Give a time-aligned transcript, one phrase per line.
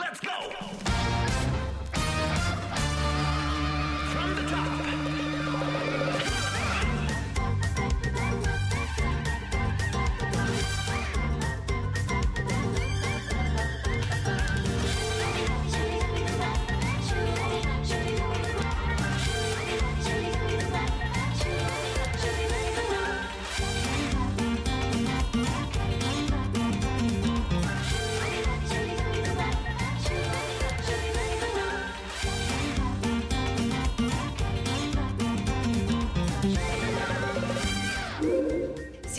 [0.00, 0.57] Let's go!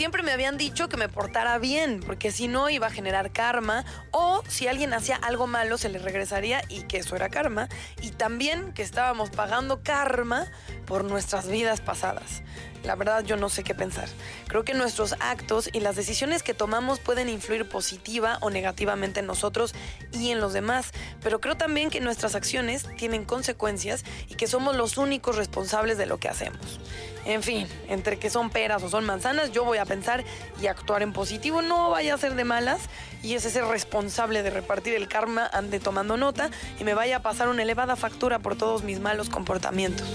[0.00, 3.84] Siempre me habían dicho que me portara bien, porque si no iba a generar karma,
[4.12, 7.68] o si alguien hacía algo malo se le regresaría y que eso era karma,
[8.00, 10.46] y también que estábamos pagando karma
[10.86, 12.42] por nuestras vidas pasadas.
[12.84, 14.08] La verdad yo no sé qué pensar.
[14.48, 19.26] Creo que nuestros actos y las decisiones que tomamos pueden influir positiva o negativamente en
[19.26, 19.74] nosotros
[20.12, 20.92] y en los demás,
[21.22, 26.06] pero creo también que nuestras acciones tienen consecuencias y que somos los únicos responsables de
[26.06, 26.80] lo que hacemos.
[27.26, 30.24] En fin, entre que son peras o son manzanas, yo voy a pensar
[30.60, 32.80] y actuar en positivo, no vaya a ser de malas
[33.22, 37.22] y ese ser responsable de repartir el karma ande tomando nota y me vaya a
[37.22, 40.08] pasar una elevada factura por todos mis malos comportamientos.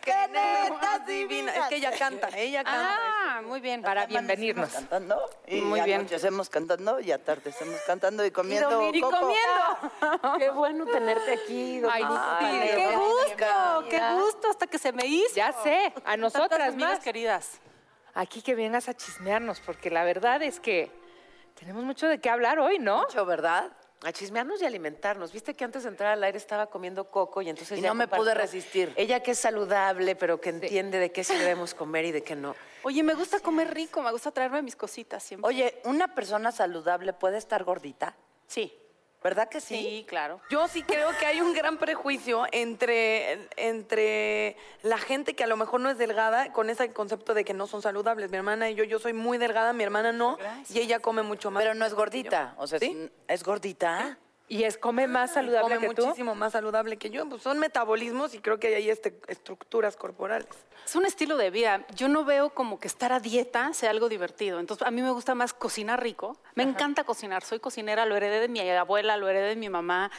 [0.00, 1.56] ¡Qué netas divinas!
[1.56, 2.96] Es que ella canta, ella canta.
[2.98, 4.68] Ah, muy bien, para bienvenirnos.
[4.72, 6.00] cantando y Muy bien.
[6.00, 9.16] anochecemos cantando y atardecemos cantando y comiendo y coco.
[9.20, 10.38] comiendo.
[10.38, 15.36] Qué bueno tenerte aquí, Ay, sí, qué gusto, qué gusto hasta que se me hizo.
[15.36, 17.60] Ya sé, a nosotras amigas queridas.
[18.14, 20.90] Aquí que vengas a chismearnos, porque la verdad es que
[21.54, 23.02] tenemos mucho de qué hablar hoy, ¿no?
[23.02, 23.70] Mucho, ¿verdad?
[24.04, 25.32] A chismearnos y alimentarnos.
[25.32, 27.94] Viste que antes de entrar al aire estaba comiendo coco y entonces Y ya no
[27.94, 28.92] me pude resistir.
[28.96, 32.34] Ella que es saludable, pero que entiende de qué sí debemos comer y de qué
[32.34, 32.56] no.
[32.82, 35.48] Oye, me gusta comer rico, me gusta traerme mis cositas siempre.
[35.48, 38.16] Oye, ¿una persona saludable puede estar gordita?
[38.46, 38.76] sí,
[39.22, 39.76] ¿Verdad que sí?
[39.76, 40.40] sí, claro.
[40.50, 45.56] Yo sí creo que hay un gran prejuicio entre, entre la gente que a lo
[45.56, 48.30] mejor no es delgada con ese concepto de que no son saludables.
[48.30, 50.38] Mi hermana y yo, yo soy muy delgada, mi hermana no,
[50.68, 51.62] y ella come mucho más.
[51.62, 52.54] Pero no es gordita.
[52.58, 53.10] O sea, ¿Sí?
[53.28, 54.18] ¿es gordita?
[54.52, 56.04] Y es come más saludable come que tú.
[56.04, 57.26] muchísimo más saludable que yo.
[57.26, 60.46] Pues son metabolismos y creo que hay este, estructuras corporales.
[60.84, 61.86] Es un estilo de vida.
[61.94, 64.60] Yo no veo como que estar a dieta sea algo divertido.
[64.60, 66.36] Entonces, a mí me gusta más cocinar rico.
[66.54, 67.42] Me encanta cocinar.
[67.44, 70.10] Soy cocinera, lo heredé de mi abuela, lo heredé de mi mamá.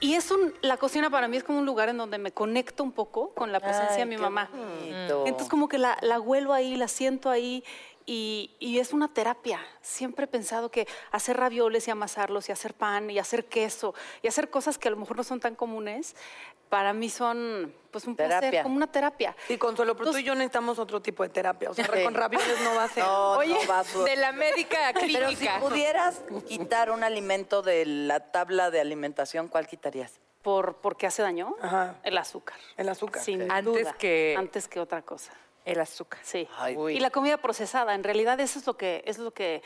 [0.00, 2.82] Y es un, la cocina para mí es como un lugar en donde me conecto
[2.82, 4.50] un poco con la presencia de mi qué mamá.
[4.52, 5.24] bonito.
[5.26, 7.62] Entonces como que la, la huelo ahí, la siento ahí
[8.06, 9.60] y, y es una terapia.
[9.80, 14.28] Siempre he pensado que hacer ravioles y amasarlos y hacer pan y hacer queso y
[14.28, 16.14] hacer cosas que a lo mejor no son tan comunes,
[16.68, 18.62] para mí son pues un placer, Terapia.
[18.64, 19.36] como una terapia.
[19.48, 21.70] Y Consuelo, pero tú y yo necesitamos otro tipo de terapia.
[21.70, 22.02] O sea, Sí.
[22.02, 23.04] con ravioles no va a ser.
[23.04, 25.60] No, Oye, no va a su- de la médica Pero si clínica.
[25.60, 30.18] pudieras quitar un alimento de la tabla de alimentación, ¿cuál quitarías?
[30.42, 31.54] ¿Por, ¿Por qué hace daño?
[31.62, 32.00] Ajá.
[32.02, 32.56] El azúcar.
[32.76, 33.22] El azúcar.
[33.22, 33.92] Sin Antes duda.
[33.94, 35.32] que- Antes que otra cosa.
[35.64, 36.20] El azúcar.
[36.22, 36.46] Sí.
[36.58, 36.96] Ay, Uy.
[36.96, 39.62] Y la comida procesada, en realidad eso es lo que es lo que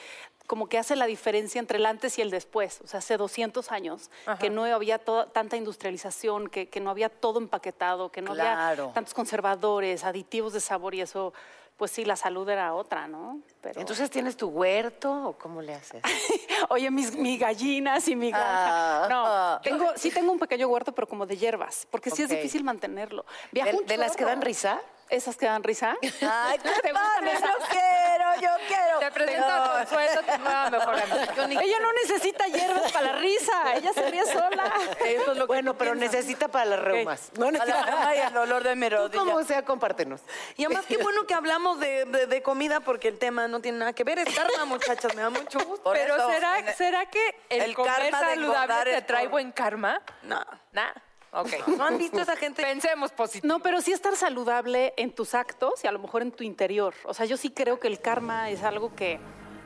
[0.47, 2.81] como que hace la diferencia entre el antes y el después.
[2.83, 7.39] O sea, hace 200 años que no había tanta industrialización, que, que no había todo
[7.39, 8.83] empaquetado, que no Claro.
[8.85, 11.35] había tantos conservadores, aditivos de sabor y eso,
[11.77, 13.41] pues sí, la salud era otra, ¿no?
[13.61, 13.79] Pero...
[13.79, 16.03] Entonces, ¿tienes tu huerto o cómo le haces?
[16.71, 19.05] Oye, mis, mis gallinas y mi granja.
[19.05, 19.09] Ah.
[19.11, 22.65] No, tengo, sí tengo un pequeño huerto, pero como de hierbas, porque sí es difícil
[22.65, 23.27] mantenerlo.
[23.53, 24.81] Viajo ¿De, un de las que dan risa?
[25.11, 25.97] Esas que dan risa.
[26.03, 28.99] Ay, qué ¿Te padre, yo quiero, yo quiero.
[28.99, 31.63] Te presento a Consuelo, tu nueva mejor amiga.
[31.63, 34.73] Ella no necesita hierbas para la risa, ella se ríe sola.
[35.05, 37.31] Eso es lo bueno, pero necesita para las reumas.
[37.39, 37.59] No, no,
[37.99, 40.21] Ay, el olor de mi Tú como sea, compártenos.
[40.57, 43.79] Y además, qué bueno que hablamos de, de- de comida porque el tema no tiene
[43.79, 44.19] nada que ver.
[44.21, 45.83] Es karma, muchachas, me da mucho gusto.
[45.85, 49.53] Por Pero eso, ¿será, ¿será que el, el comer karma saludable te trae por- buen
[49.53, 50.01] karma?
[50.23, 50.41] No.
[50.73, 50.93] Nah.
[51.33, 51.49] Ok.
[51.77, 52.63] ¿No han visto esa gente?
[52.63, 53.53] Pensemos positivo.
[53.53, 56.95] No, pero sí estar saludable en tus actos y a lo mejor en tu interior.
[57.05, 59.19] O sea, yo sí creo que el karma es algo que...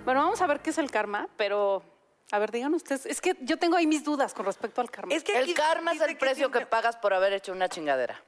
[0.04, 1.82] Bueno, vamos a ver qué es el karma, pero...
[2.32, 3.04] A ver, digan ustedes.
[3.06, 5.14] Es que yo tengo ahí mis dudas con respecto al karma.
[5.14, 8.20] Es que El karma es el precio que pagas por haber hecho una chingadera.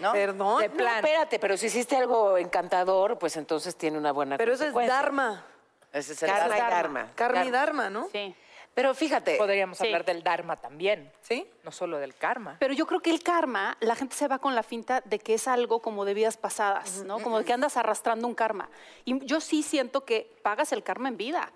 [0.00, 0.12] ¿No?
[0.12, 0.60] Perdón.
[0.62, 0.96] De No, plan.
[0.96, 5.44] espérate, pero si hiciste algo encantador, pues entonces tiene una buena Pero eso es dharma.
[5.92, 6.70] Ese es el Karma y karma.
[6.76, 7.12] dharma.
[7.14, 8.08] Karma y dharma, ¿no?
[8.10, 8.34] Sí.
[8.74, 9.84] Pero fíjate, Podríamos Sí.
[9.86, 11.12] hablar del dharma también.
[11.20, 11.46] ¿Sí?
[11.62, 12.56] No solo del karma.
[12.58, 15.34] Pero yo creo que el karma, la gente se va con la finta de que
[15.34, 17.18] es algo como de vidas pasadas, ¿no?
[17.20, 18.70] Como de que andas arrastrando un karma.
[19.04, 21.52] Y yo sí siento que pagas el karma en vida.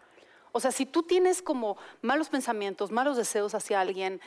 [0.53, 4.21] O sea, si tú tienes como malos pensamientos, malos deseos hacia alguien,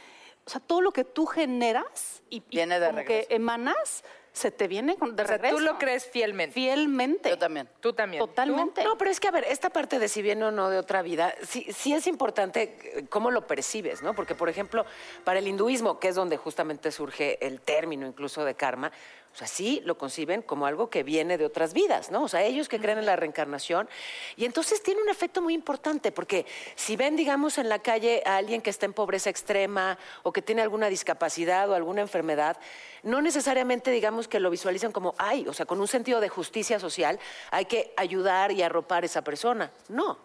[0.45, 3.27] o sea, todo lo que tú generas y, y Viene de como regreso.
[3.29, 5.57] que emanas, se te viene con- de O sea, regreso.
[5.57, 6.53] tú lo crees fielmente.
[6.53, 7.29] Fielmente.
[7.29, 7.67] Yo también.
[7.79, 8.19] Tú también.
[8.23, 8.83] Totalmente.
[8.83, 11.01] No, pero es que, a ver, esta parte de si viene o no de otra
[11.01, 14.13] vida, sí, sí es importante eh, cómo lo percibes, ¿no?
[14.13, 14.85] Porque, por ejemplo,
[15.23, 18.91] para el hinduismo, que es donde justamente surge el término incluso de karma,
[19.33, 22.23] o sea, sí lo conciben como algo que viene de otras vidas, ¿no?
[22.23, 23.87] O sea, ellos que creen en la reencarnación.
[24.35, 26.45] Y entonces tiene un efecto muy importante, porque
[26.75, 30.41] si ven, digamos, en la calle a alguien que está en pobreza extrema o que
[30.41, 32.57] tiene alguna discapacidad o alguna enfermedad,
[33.03, 36.79] no necesariamente, digamos, que lo visualizan como, ay, o sea, con un sentido de justicia
[36.79, 37.19] social,
[37.51, 39.71] hay que ayudar y arropar a esa persona.
[39.87, 40.17] No,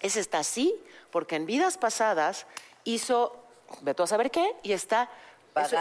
[0.00, 0.74] ese está así
[1.10, 2.46] porque en vidas pasadas
[2.84, 3.34] hizo,
[3.80, 5.10] ve tú a saber qué, y está,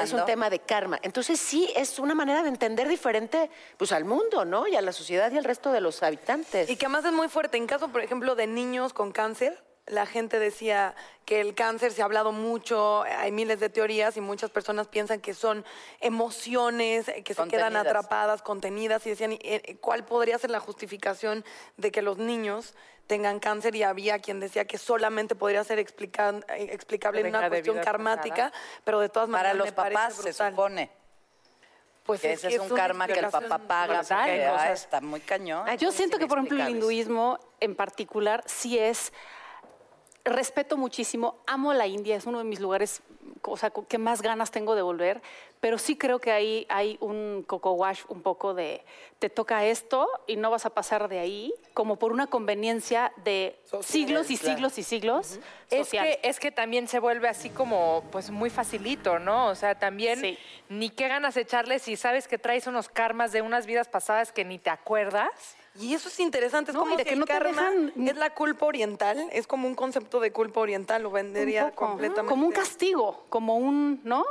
[0.01, 1.00] es un tema de karma.
[1.01, 4.68] Entonces sí, es una manera de entender diferente pues al mundo, ¿no?
[4.68, 6.69] Y a la sociedad y al resto de los habitantes.
[6.69, 7.57] Y que además es muy fuerte.
[7.57, 10.95] En caso, por ejemplo, de niños con cáncer, la gente decía
[11.25, 15.22] que el cáncer se ha hablado mucho, hay miles de teorías y muchas personas piensan
[15.22, 15.63] que son
[16.00, 21.45] emociones que se quedan atrapadas, contenidas y decían, ¿y, eh, ¿cuál podría ser la justificación
[21.77, 22.74] de que los niños
[23.07, 23.75] tengan cáncer?
[23.75, 28.51] Y había quien decía que solamente podría ser explican- eh, explicable en una cuestión karmática,
[28.83, 30.91] pero de todas Para maneras los me parece papás se supone
[32.03, 33.99] Pues que es ese es un karma que el papá paga.
[33.99, 34.19] brutal.
[34.29, 35.67] porque, ah, está muy cañón.
[35.77, 39.11] Yo siento que, por ejemplo, el hinduismo en particular sí es.
[40.23, 43.01] Respeto muchísimo, amo la India, es uno de mis lugares
[43.51, 45.21] o sea, que más ganas tengo de volver,
[45.59, 48.83] pero sí creo que ahí hay un coco wash un poco de
[49.19, 53.59] te toca esto y no vas a pasar de ahí, como por una conveniencia de
[53.81, 54.56] siglos y claro.
[54.56, 55.39] siglos y siglos.
[55.69, 56.06] Es social.
[56.06, 59.48] que, es que también se vuelve así como, pues muy facilito, ¿no?
[59.48, 60.38] O sea, también Sí.
[60.69, 64.45] ni qué ganas echarle si sabes que traes unos karmas de unas vidas pasadas que
[64.45, 65.56] ni te acuerdas.
[65.80, 68.66] Y eso es interesante, es No, como que, no te karma dejan es la culpa
[68.66, 72.30] oriental, es como un concepto de culpa oriental, lo vendería completamente.
[72.30, 74.25] Como un castigo, como un, ¿no?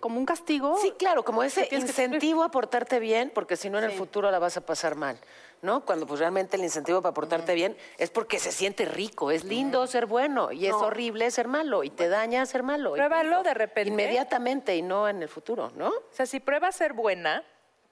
[0.00, 0.76] Como un castigo.
[0.80, 4.38] Sí, claro, como ese incentivo a portarte bien, porque si no en el futuro la
[4.38, 5.20] vas a pasar mal,
[5.62, 5.84] ¿no?
[5.84, 9.86] Cuando pues realmente el incentivo para portarte bien es porque se siente rico, es lindo
[9.86, 12.94] ser bueno y es horrible ser malo y te daña ser malo.
[12.94, 13.90] Pruébalo de repente.
[13.90, 15.88] Inmediatamente y no en el futuro, ¿no?
[15.88, 17.44] O sea, si pruebas ser buena,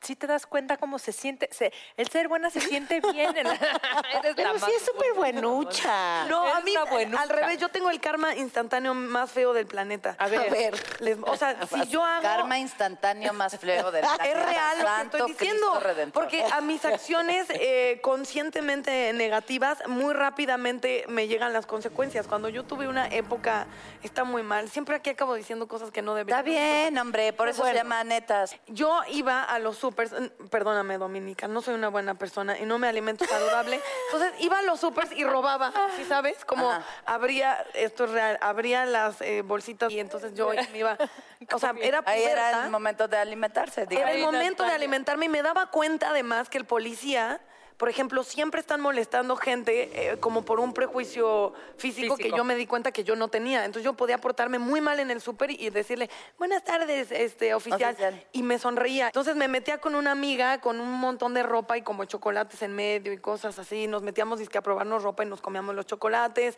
[0.05, 1.49] sí te das cuenta cómo se siente.
[1.53, 3.37] se- el ser buena se siente bien.
[3.37, 3.55] en la-
[4.19, 6.27] Eres Pero la sí es súper buenucha.
[6.27, 7.23] No, a mí, buenucha.
[7.23, 10.17] al revés, yo tengo el karma instantáneo más feo del planeta.
[10.19, 10.41] A ver.
[10.41, 10.75] A ver.
[11.01, 12.23] Les- o sea, si yo hago...
[12.23, 14.47] Karma instantáneo más feo del Es planeta.
[14.47, 15.81] real lo que estoy diciendo.
[16.13, 22.27] Porque a mis acciones eh, conscientemente negativas, muy rápidamente me llegan las consecuencias.
[22.27, 23.67] Cuando yo tuve una época,
[24.03, 24.69] está muy mal.
[24.71, 26.37] Siempre aquí acabo diciendo cosas que no debería.
[26.39, 28.57] Está bien, hombre, por eso se llama netas.
[28.67, 30.13] Yo iba a los supers,
[30.51, 33.81] perdóname Dominica, no soy una buena persona y no me alimento saludable.
[34.13, 36.45] Entonces iba a los supers y robaba, ¿sí sabes?
[36.45, 36.85] Como Ajá.
[37.07, 40.97] abría, esto es real, abría las eh, bolsitas y entonces yo me iba,
[41.53, 44.15] o sea, era Ahí era el momento de alimentarse, Era digamos.
[44.15, 47.41] el momento de alimentarme y me daba cuenta además que el policía,
[47.77, 52.55] por ejemplo, siempre están molestando gente eh, como por un prejuicio físico, que yo me
[52.55, 53.65] di cuenta que yo no tenía.
[53.65, 57.95] Entonces yo podía portarme muy mal en el súper y decirle, buenas tardes, este oficial.
[57.95, 58.27] Oficial.
[58.33, 59.07] Y me sonreía.
[59.07, 62.75] Entonces me metía con una amiga con un montón de ropa y como chocolates en
[62.77, 63.89] medio y cosas así.
[63.89, 66.57] Nos metíamos dizque a probarnos ropa y nos comíamos los chocolates.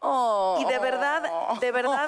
[0.00, 0.58] Oh.
[0.60, 1.22] Y de verdad,
[1.60, 2.06] de verdad,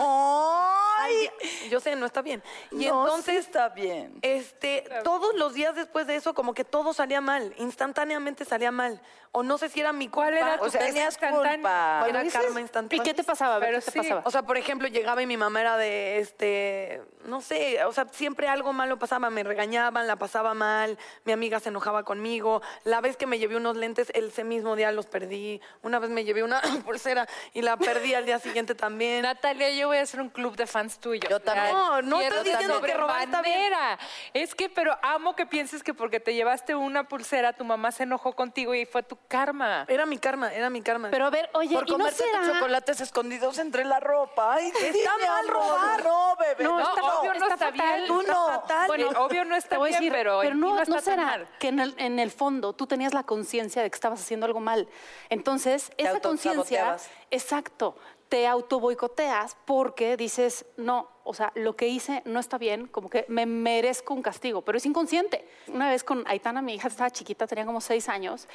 [1.05, 1.31] Ay,
[1.69, 2.43] yo sé, no está bien.
[2.71, 4.19] Y No, entonces sí está bien.
[4.23, 9.01] este, todos los días después de eso, como que todo salía mal, instantáneamente salía mal.
[9.35, 10.29] O no sé si era mi culpa.
[10.29, 12.05] ¿Cuál era tu O sea, tenías culpa?
[12.07, 13.03] Era karma ¿Y instantáneo.
[13.03, 13.57] qué te pasaba?
[13.57, 13.99] A ver, Pero ¿qué te sí.
[13.99, 14.23] pasaba?
[14.27, 18.07] O sea, por ejemplo, llegaba y mi mamá era de, este, no sé, o sea,
[18.13, 23.01] siempre algo malo pasaba, me regañaban, la pasaba mal, mi amiga se enojaba conmigo, la
[23.01, 26.43] vez que me llevé unos lentes, ese mismo día los perdí, una vez me llevé
[26.43, 29.23] una pulsera y la perdí al día siguiente también.
[29.23, 31.29] Natalia, yo voy a hacer un club de fans tuyo.
[31.29, 31.73] Yo también.
[31.73, 33.99] No, no estoy diciendo que robar sobremanera.
[34.35, 38.05] Es que, pero amo que pienses que porque te llevaste una pulsera, tu mamá se
[38.05, 39.85] enojó contigo y fue tu karma.
[39.89, 41.09] Era mi karma, era mi karma.
[41.11, 44.55] Pero a ver, oye, Por ¿y no comerte tus chocolates escondidos entre la ropa.
[44.55, 45.53] Ay, Está sí, mal amor.
[45.53, 46.05] robar.
[46.05, 46.65] No, bebé.
[46.65, 47.73] No, No, está, obvio no está está fatal.
[47.97, 48.07] bien.
[48.07, 48.47] Tú Está no.
[48.47, 48.87] fatal.
[48.87, 51.03] Bueno, obvio no está Te bien, decir, pero, en ti no, no no está tan
[51.05, 51.49] será mal.
[51.59, 54.61] que en el, en el fondo tú tenías la conciencia de que estabas haciendo algo
[54.61, 54.89] mal.
[55.29, 56.97] Entonces, esa conciencia.
[57.33, 57.97] Exacto,
[58.29, 63.11] te auto boicoteas porque dices, no, o sea, lo que hice no está bien, como
[63.11, 65.47] que me merezco un castigo, pero es inconsciente.
[65.67, 68.49] Una vez con Aitana, mi hija estaba chiquita, tenía como seis años,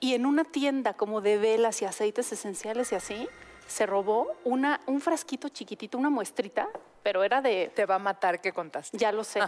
[0.00, 3.28] y en una tienda como de velas y aceites esenciales y así,
[3.66, 6.68] se robó una, un frasquito chiquitito, una muestrita,
[7.02, 8.96] pero era de Te va a matar que contaste.
[8.98, 9.40] ya lo sé.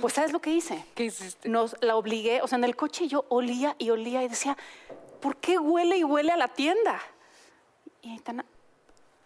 [0.00, 0.84] Pues ¿sabes lo que hice?
[0.94, 1.48] ¿Qué hiciste?
[1.48, 4.56] Nos la obligué, o sea, en el coche yo olía y olía y decía,
[5.20, 7.00] ¿por qué huele y huele a la tienda?
[8.04, 8.44] Y, Aitana-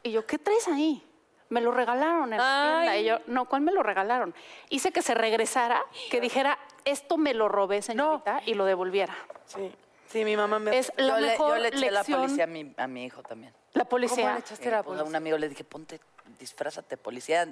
[0.02, 1.02] y yo, ¿qué traes ahí?
[1.50, 2.96] Me lo regalaron en la tienda.
[2.98, 4.34] Y yo, no, ¿cuál me lo regalaron?
[4.68, 9.16] Hice que se regresara, que dijera, esto me lo robé, señorita, y lo devolviera.
[9.46, 9.72] Sí,
[10.08, 10.78] sí, mi mamá me...
[10.78, 12.20] Es la yo, le, mejor yo le eché la lección.
[12.20, 13.52] policía a mi, a mi hijo también.
[13.72, 14.24] La policía.
[14.24, 15.08] ¿Cómo le echaste Eh, la pues, a policía?
[15.08, 16.00] un amigo le dije, ponte,
[16.38, 17.48] disfrázate, policía,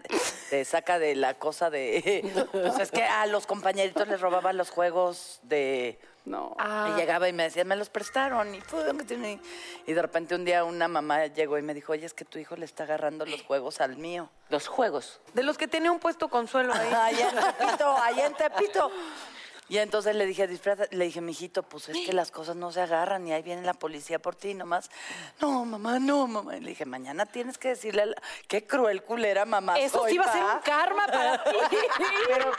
[0.50, 2.46] te saca de la cosa de...
[2.52, 5.98] Pues es que a los compañeritos les robaba los juegos de...
[6.26, 6.56] No.
[6.88, 8.52] Y llegaba y me decía, me los prestaron.
[8.54, 12.38] Y, de repente un día una mamá llegó y me dijo, oye, es que tu
[12.38, 14.28] hijo le está agarrando los juegos al mío.
[14.50, 15.20] Los juegos.
[15.34, 16.92] De los que tenía un puesto consuelo ahí.
[16.92, 18.90] Allá en Tepito, allá en Tepito.
[19.68, 22.80] Y entonces le dije, disfraza, le dije, mijito, pues es que las cosas no se
[22.80, 24.90] agarran y ahí viene la policía por ti nomás.
[25.40, 26.56] No, mamá, no, mamá.
[26.56, 29.76] Y le dije, mañana tienes que decirle, a la- qué cruel culera, mamá.
[29.76, 30.54] Eso soy, sí iba a ser pa".
[30.54, 31.50] un karma para ti.
[32.28, 32.52] Pero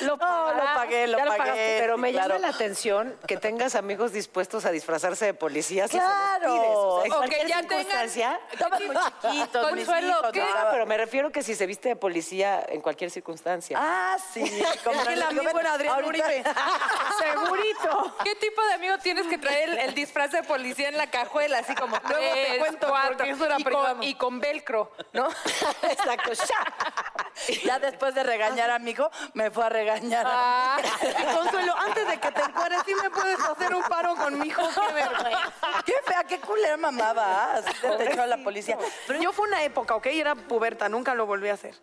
[0.00, 0.74] No, lo, lo pagará.
[0.74, 2.28] pagué, lo Ya pagué, pero me claro.
[2.34, 6.52] llama la atención que tengas amigos dispuestos a disfrazarse de policías Claro.
[6.54, 6.70] pides.
[6.76, 7.68] O sea, en O cualquier que ya tengan-
[8.08, 8.40] circunstancia.
[8.86, 8.96] Muy
[9.32, 10.22] chiquitos, Consuelo.
[10.22, 10.30] ¿no?
[10.70, 13.76] Pero me refiero que si se viste de policía en cualquier circunstancia.
[13.80, 14.42] Ah, sí.
[14.84, 16.43] Como Es que el amigo era Adrián Uribe.
[17.18, 18.16] Segurito.
[18.24, 21.58] ¿Qué tipo de amigo tienes que traer el, el disfraz de policía en la cajuela?
[21.58, 23.94] Así como Luego te cuento, cuatro, porque eso era y, privado.
[23.96, 25.28] con, y con velcro, ¿no?
[25.82, 26.32] Exacto.
[27.64, 30.24] Ya después de regañar a mi hijo, me fue a regañar.
[30.28, 30.78] Ah.
[31.04, 34.48] Y Consuelo, antes de que te encueres, ¿sí me puedes hacer un paro con mi
[34.48, 34.62] hijo?
[34.68, 35.52] Qué vergüenza.
[35.84, 37.54] Qué fea, qué culera mamá va.
[37.54, 38.78] Así te echó a la policía.
[39.06, 40.06] Pero yo fue una época, ¿ok?
[40.06, 41.74] Era puberta, nunca lo volví a hacer.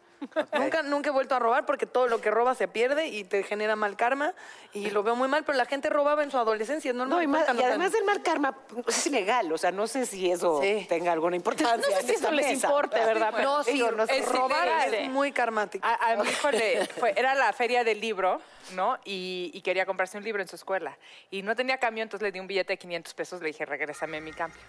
[0.53, 3.43] Nunca, nunca he vuelto a robar porque todo lo que robas se pierde y te
[3.43, 4.33] genera mal karma
[4.73, 7.27] y lo veo muy mal, pero la gente robaba en su adolescencia, es normal.
[7.27, 9.51] No, y, además del mal karma, pues, es ilegal.
[9.51, 10.85] O sea, no sé si eso Sí.
[10.87, 11.75] tenga alguna importancia.
[11.77, 13.33] No sé si eso les importe, ¿verdad?
[13.43, 15.85] No, sí, Digo, no es robar es muy karmático.
[15.85, 18.39] A, a mi hijo le fue- era la feria del libro,
[18.73, 18.97] ¿no?
[19.03, 20.97] Y, y quería comprarse un libro en su escuela.
[21.29, 24.21] Y no tenía cambio, entonces le di un billete de 500 pesos, le dije, regrésame
[24.21, 24.61] mi cambio.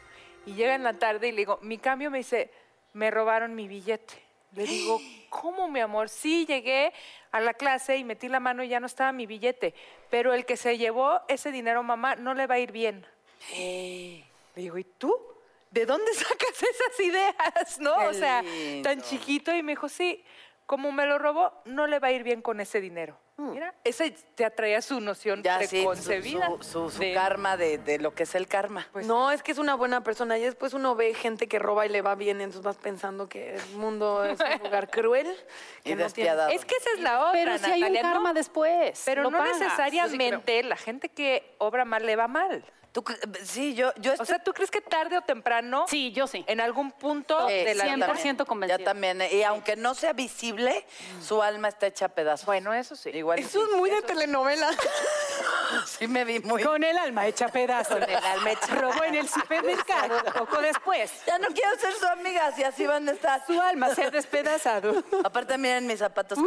[0.47, 2.51] Y llega en la tarde y le digo, mi cambio me dice,
[2.95, 4.15] me robaron mi billete.
[4.55, 6.09] Le digo, ¿cómo, mi amor?
[6.09, 6.93] Sí, llegué
[7.31, 9.75] a la clase y metí la mano y ya no estaba mi billete.
[10.11, 13.07] Pero el que se llevó ese dinero, mamá, no le va a ir bien.
[13.57, 15.15] Le digo, ¿y tú?
[15.71, 17.81] ¿De dónde sacas esas ideas?
[17.81, 17.99] ¿No?
[17.99, 18.89] Qué o sea, lindo.
[18.89, 20.23] tan chiquito y me dijo, sí,
[20.67, 23.19] como me lo robó, no le va a ir bien con ese dinero.
[23.39, 26.47] Mira, ese te atraía su noción Ya sí, su, preconcebida.
[26.49, 28.87] su- su- su de- karma de, de lo que es el karma.
[28.93, 31.85] Pues- no, es que es una buena persona y después uno ve gente que roba
[31.85, 35.27] y le va bien, entonces vas pensando que el mundo es un lugar cruel.
[35.27, 35.43] Que Y no
[35.83, 36.51] tiene- despiadado.
[36.51, 38.09] Es que esa es la otra, Pero si hay un Natalia, ¿no?
[38.13, 39.03] karma después.
[39.05, 39.59] Pero lo no pagas.
[39.59, 42.65] necesariamente la gente que obra mal le va mal.
[42.93, 43.03] Tú
[43.45, 44.27] sí, yo, yo O estoy...
[44.27, 46.45] sea, ¿tú crees que tarde o temprano, Sí, yo sí.
[46.47, 48.07] en algún punto Sí, de la yo vida?
[48.15, 48.77] 100% convencida.
[48.79, 49.23] Ya también.
[49.33, 50.85] Y aunque no sea visible,
[51.27, 52.45] su alma está hecha a pedazos.
[52.45, 53.09] Bueno, eso sí.
[53.11, 53.71] Igual Eso sí.
[53.71, 54.69] es muy de telenovela.
[55.87, 56.63] Sí me vi muy...
[56.63, 57.95] Con el alma hecha pedazos.
[57.99, 61.11] Con el alma hecha Robó en el supermercado poco después.
[61.27, 63.43] Ya no quiero ser su amiga, si así van a estar.
[63.47, 65.03] Su alma se ha despedazado.
[65.25, 66.39] Aparte, miren mis zapatos.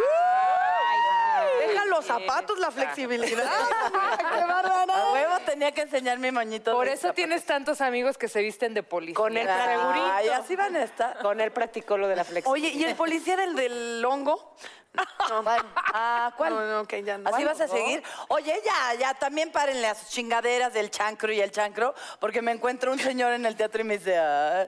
[1.89, 3.49] Los zapatos, la flexibilidad.
[4.17, 4.93] ¡Qué bárbara!
[4.93, 6.73] A huevo tenía que enseñar mi moñito.
[6.73, 7.15] Por eso zapatos.
[7.15, 9.15] tienes tantos amigos que se visten de policía.
[9.15, 11.19] Con el Ay, así van a estar.
[11.19, 12.71] Con él practicó lo de la flexibilidad.
[12.71, 14.55] Oye, ¿y el policía era el del hongo?
[15.43, 16.53] Bueno, ah, ¿cuál?
[16.53, 17.27] No, no, ok, ya no.
[17.29, 17.73] ¿Así vas a No.
[17.73, 18.03] seguir?
[18.27, 22.51] Oye, ya, ya, también párenle a sus chingaderas del chancro y el chancro, porque me
[22.51, 24.67] encuentro un señor en el teatro y me dice, "Ah,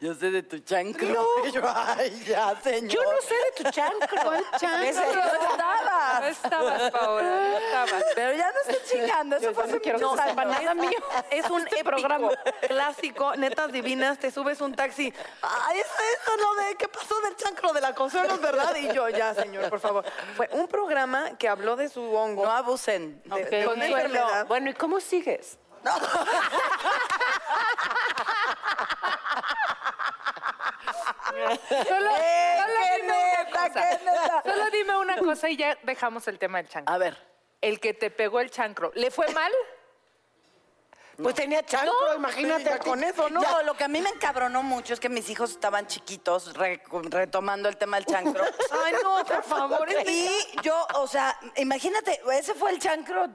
[0.00, 1.08] yo sé de tu chancro.
[1.44, 2.90] Y yo, ay, ya, señor.
[2.90, 4.22] Yo no sé de tu chancro.
[4.22, 4.66] ¿Cuál Ese
[5.00, 6.24] no No estabas.
[6.28, 8.04] estabas, Paola, no estabas.
[8.14, 10.36] Pero ya no estoy chingando, eso fue hace quiero muchos años.
[10.36, 10.98] nada mío.
[11.30, 12.28] Es un Este programa.
[12.66, 15.12] clásico, netas divinas, te subes un taxi.
[15.42, 18.74] Ay, es eso lo de qué pasó del chancro de la Consuelo, es verdad.
[18.76, 20.04] Y yo, ya, señor, por favor.
[20.36, 22.44] Fue un programa que habló de su hongo.
[22.44, 23.20] No abusen.
[23.24, 23.96] de, de una Consuelo.
[23.96, 24.46] enfermedad.
[24.46, 25.58] Bueno, ¿y cómo sigues?
[31.68, 33.88] Solo, Eh, solo qué dime una neta, cosa.
[33.90, 34.42] qué neta.
[34.44, 36.94] Solo dime una cosa y ya dejamos el tema del chancro.
[36.94, 37.16] A ver.
[37.60, 39.52] El que te pegó el chancro, ¿le fue mal?
[41.20, 42.70] Pues tenía chancro, imagínate.
[42.78, 42.78] ti.
[42.88, 43.42] con eso, ¿no?
[43.64, 47.68] lo que a mí me encabronó mucho es que mis hijos estaban chiquitos, re- retomando
[47.68, 48.44] el tema del chancro.
[48.84, 49.88] Ay, no, por favor.
[50.06, 50.28] Y
[50.62, 53.26] yo, o sea, imagínate, ese fue el chancro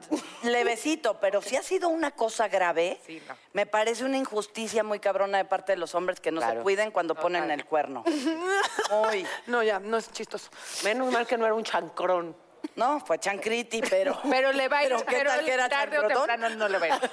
[0.44, 3.36] levecito, pero si ha sido una cosa grave, Sí, no.
[3.52, 6.90] me parece una injusticia muy cabrona de parte de los hombres que no se cuiden
[6.90, 8.02] cuando ponen el cuerno.
[8.90, 9.26] Muy.
[9.46, 10.48] No, ya, no es chistoso.
[10.84, 12.34] Menos mal que no era un chancrón.
[12.76, 14.18] No, fue chancriti, pero...
[14.30, 16.68] Pero le va a ir, Pero ¿qué pero tal que era tarde o temprano no
[16.68, 16.94] le va a ir.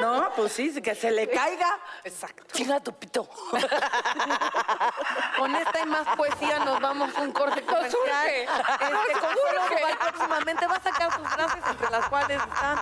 [0.00, 1.78] No, pues sí, que se le caiga.
[2.04, 2.44] Exacto.
[2.52, 3.28] Chinga tu pito.
[5.38, 7.90] Con esta y más poesía nos vamos a un corte comercial.
[7.90, 9.62] surge, Este, Consuelo
[9.98, 12.78] próximamente va a sacar sus frases entre las cuales están...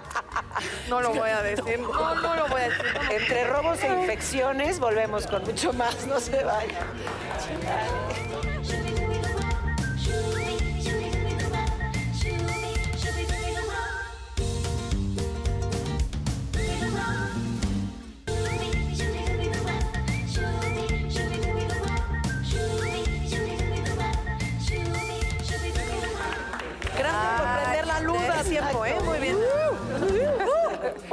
[0.88, 1.78] No lo voy a decir.
[1.81, 2.85] No, no lo voy a decir.
[2.95, 3.11] no.
[3.11, 6.07] Entre robos e infecciones, volvemos con mucho más.
[6.07, 6.87] No se vayan.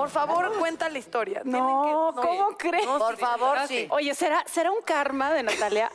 [0.04, 1.42] Por favor, cuenta la historia.
[1.46, 2.86] No, que- ¿cómo crees?
[2.86, 3.88] Por favor, sí.
[3.90, 5.90] Oye, ¿será, ¿será un karma de Natalia?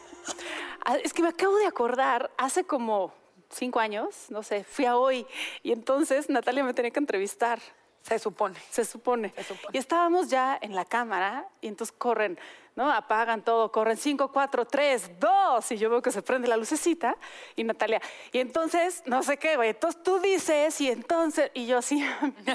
[0.87, 3.13] Ah, Es que me acabo de acordar, hace como
[3.51, 5.27] cinco años, no sé, fui a hoy
[5.63, 7.59] y entonces Natalia me tenía que entrevistar.
[8.03, 8.59] Se supone.
[8.71, 9.35] Se supone.
[9.73, 12.39] Y estábamos ya en la cámara y entonces corren,
[12.79, 12.93] ¿no?
[12.93, 17.17] Apagan todo, corren 5, 4, 3, 2 y yo veo que se prende la lucecita
[17.57, 21.79] y Natalia, y entonces, no sé qué, güey, entonces tú dices y entonces, y yo
[21.79, 21.99] así,
[22.47, 22.55] ya,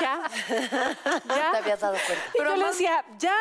[1.28, 1.50] ya.
[1.50, 2.24] te habías dado cuenta.
[2.32, 3.34] Y yo le decía, ya.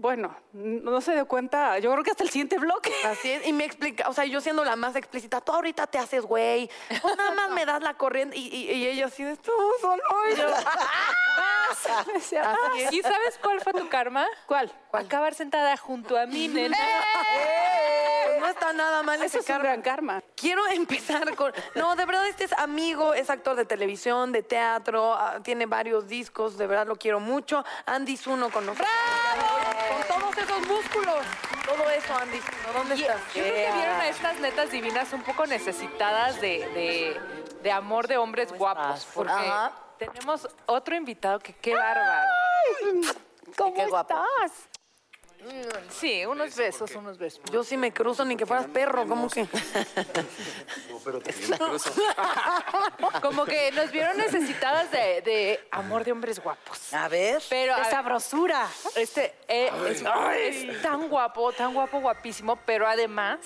[0.00, 2.92] Bueno, no se dio cuenta, yo creo que hasta el siguiente bloque.
[3.04, 5.98] Así es, y me explica, o sea, yo siendo la más explícita, tú ahorita te
[5.98, 6.70] haces güey,
[7.02, 9.50] pues nada más me das la corriente, y, y- y ella así de, tú
[9.80, 10.02] solo,
[10.32, 10.46] y yo,
[12.06, 12.92] Me decía, Así es.
[12.92, 14.26] ¿Y sabes cuál fue tu karma?
[14.46, 14.72] ¿Cuál?
[14.92, 16.76] Acabar sentada junto a mí, nena.
[18.26, 19.64] pues no está nada mal Eso ese es un karma.
[19.64, 20.22] gran karma.
[20.34, 21.52] Quiero empezar con.
[21.74, 26.08] No, de verdad, este es amigo, es actor de televisión, de teatro, ah, tiene varios
[26.08, 27.64] discos, de verdad lo quiero mucho.
[27.86, 28.88] Andy Zuno con nosotros.
[29.88, 31.24] Con todos esos músculos.
[31.66, 32.40] Todo eso, Andy.
[32.72, 33.20] ¿Dónde Y- estás?
[33.34, 37.20] Yo creo que vieron a estas netas divinas un poco necesitadas de, de-
[37.62, 39.06] de amor de hombres guapos.
[39.14, 39.72] Porque Ajá.
[39.98, 42.28] tenemos otro invitado que qué bárbaro.
[43.56, 44.52] ¿Cómo estás?
[45.88, 47.40] Sí, unos besos, unos besos.
[47.52, 49.46] Yo sí me cruzo ni que fueras perro, ¿cómo que?
[53.22, 56.92] Como que nos vieron necesitadas de, de amor de hombres guapos.
[56.92, 57.42] A ver.
[57.48, 58.66] Pero a De sabrosura.
[58.96, 60.02] este eh, es,
[60.66, 63.38] es tan guapo, tan guapo, guapísimo, pero además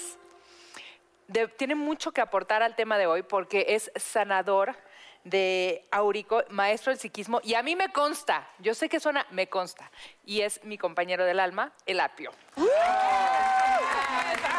[1.29, 4.77] de- tiene mucho que aportar al tema de hoy porque es sanador
[5.25, 9.49] de Aurico, maestro del psiquismo, y a mí me consta, yo sé que suena, me
[9.49, 9.91] consta,
[10.25, 12.33] y es mi compañero del alma, el apio.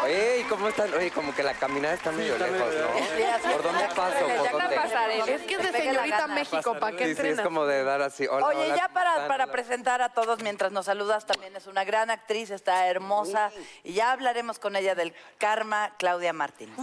[0.03, 0.93] Oye, ¿y cómo están?
[0.93, 3.51] Oye, como que la caminada está medio lejos, ¿no?
[3.51, 4.19] ¿Por dónde paso?
[4.19, 4.75] ¿Por Ya dónde?
[4.75, 5.19] pasaré.
[5.19, 6.27] Es que es de señorita.
[6.27, 8.27] México, ¿para qué Sí, sí, es como de dar así.
[8.27, 11.67] Hola, Oye, hola, ya ¿cómo para, para presentar a todos mientras nos saludas, también es
[11.67, 13.51] una gran actriz, está hermosa.
[13.83, 16.73] Y ya hablaremos con ella del karma, Claudia Martín.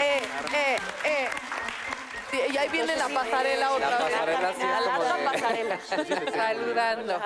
[0.00, 0.22] Eh,
[0.54, 1.28] eh, eh.
[2.30, 4.12] Sí, y ahí viene la pasarela otra La vez.
[4.12, 5.24] pasarela sí como de...
[5.24, 5.80] pasarela.
[6.36, 7.20] Saludando.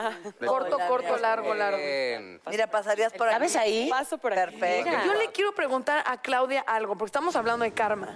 [0.46, 1.78] Corto, Hola, corto, largo, largo.
[1.78, 2.40] Bien.
[2.48, 3.34] Mira, pasarías por aquí.
[3.34, 3.88] ¿Sabes ahí?
[3.90, 4.56] Paso por aquí.
[4.58, 4.90] Perfecto.
[5.06, 8.08] Yo le quiero preguntar a Claudia algo, porque estamos hablando de karma.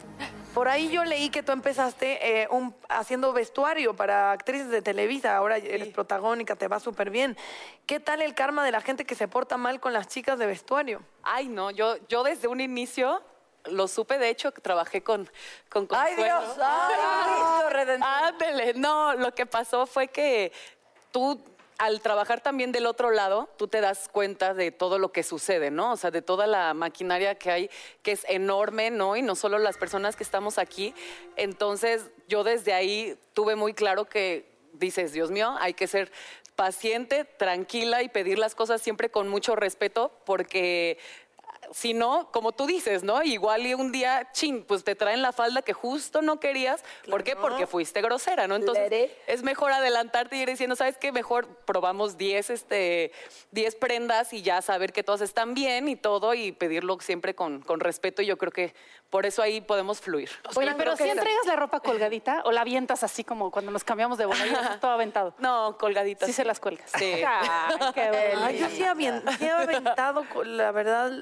[0.54, 5.36] Por ahí yo leí que tú empezaste eh, un- haciendo vestuario para actrices de Televisa,
[5.36, 7.36] ahora eres protagónica, te va súper bien.
[7.84, 10.46] ¿Qué tal el karma de la gente que se porta mal con las chicas de
[10.46, 11.02] vestuario?
[11.22, 13.22] Ay, no, yo, yo desde un inicio
[13.68, 15.30] lo supe, de hecho, trabajé con,
[15.68, 16.40] con ¡Ay, Consuelo.
[16.40, 16.56] Dios!
[16.60, 18.08] ¡Ay, Cristo Redentor!
[18.08, 20.52] Ándele, no, lo que pasó fue que
[21.12, 21.40] tú
[21.78, 25.70] al trabajar también del otro lado, tú te das cuenta de todo lo que sucede,
[25.70, 25.92] ¿no?
[25.92, 27.70] O sea, de toda la maquinaria que hay,
[28.02, 29.16] que es enorme, ¿no?
[29.16, 30.94] Y no solo las personas que estamos aquí.
[31.36, 36.10] Entonces, yo desde ahí tuve muy claro que dices, Dios mío, hay que ser
[36.54, 40.98] paciente, tranquila y pedir las cosas siempre con mucho respeto, porque
[41.72, 43.22] si no, como tú dices, ¿no?
[43.22, 46.84] Igual y un día, chin, pues te traen la falda que justo no querías.
[47.10, 47.36] ¿Por qué?
[47.36, 48.56] Porque fuiste grosera, ¿no?
[48.56, 51.12] Entonces, es mejor adelantarte y ir diciendo, ¿sabes qué?
[51.12, 53.12] Mejor probamos 10 este,
[53.50, 57.60] 10 prendas y ya saber que todas están bien y todo y pedirlo siempre con,
[57.62, 58.22] con respeto.
[58.22, 58.74] Y yo creo que
[59.10, 60.30] por eso ahí podemos fluir.
[60.54, 64.18] Oye, pero si entregas la ropa colgadita o la avientas así como cuando nos cambiamos
[64.18, 65.34] de bola todo aventado.
[65.38, 66.26] No, colgadita.
[66.26, 66.90] Sí se las cuelgas.
[66.98, 67.22] Sí.
[67.26, 68.40] Ay, qué bueno.
[68.44, 71.12] Ay, yo sí, avien- sí he aventado, la verdad.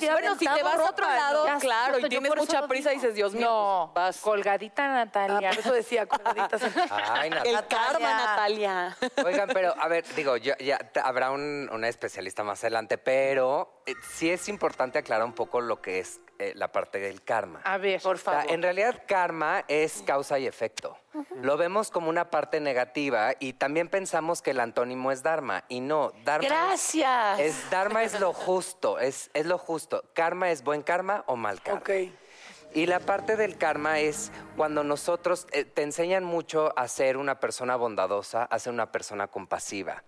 [0.00, 3.14] Yo he Bueno, si te vas a otro lado, claro, y tienes mucha prisa, dices,
[3.14, 4.18] Dios mío, No, vas.
[4.18, 5.50] colgadita Ah, Natalia.
[5.50, 6.62] por eso decía colgaditas.
[6.90, 7.66] Ay, El Natalia.
[7.68, 8.96] karma, Natalia.
[9.24, 13.94] Oigan, pero a ver, digo, yo, ya habrá un, una especialista más adelante, pero eh,
[14.10, 17.60] sí es importante aclarar un poco lo que es eh, la parte del karma.
[17.64, 18.50] A ver, por O sea, favor.
[18.50, 20.96] en realidad, karma es causa y efecto.
[21.42, 25.64] Lo vemos como una parte negativa y también pensamos que el antónimo es dharma.
[25.68, 26.46] Y no, dharma.
[26.46, 27.40] es- Gracias.
[27.40, 30.04] Es, dharma es lo justo, es, es lo justo.
[30.14, 31.80] Karma es buen karma o mal karma.
[31.80, 31.90] Ok.
[32.74, 37.40] Y la parte del karma es cuando nosotros eh, te enseñan mucho a ser una
[37.40, 40.04] persona bondadosa, a ser una persona compasiva.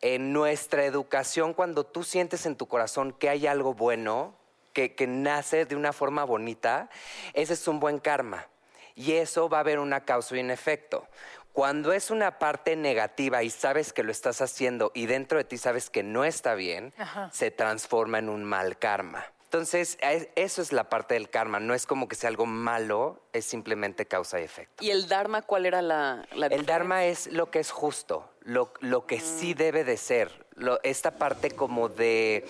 [0.00, 4.34] En nuestra educación, cuando tú sientes en tu corazón que hay algo bueno,
[4.76, 6.90] que, que nace de una forma bonita,
[7.32, 8.46] ese es un buen karma.
[8.94, 11.06] Y eso va a haber una causa y un efecto.
[11.54, 15.56] Cuando es una parte negativa y sabes que lo estás haciendo y dentro de ti
[15.56, 16.92] sabes que no está bien,
[17.32, 19.24] se transforma en un mal karma.
[19.44, 21.58] Entonces, es- eso es la parte del karma.
[21.58, 24.84] No es como que sea algo malo, es simplemente causa y efecto.
[24.84, 28.74] ¿Y el Dharma cuál era la, la El Dharma es lo que es justo, lo,
[28.80, 30.44] lo que sí debe de ser.
[30.56, 32.44] Lo- esta parte como de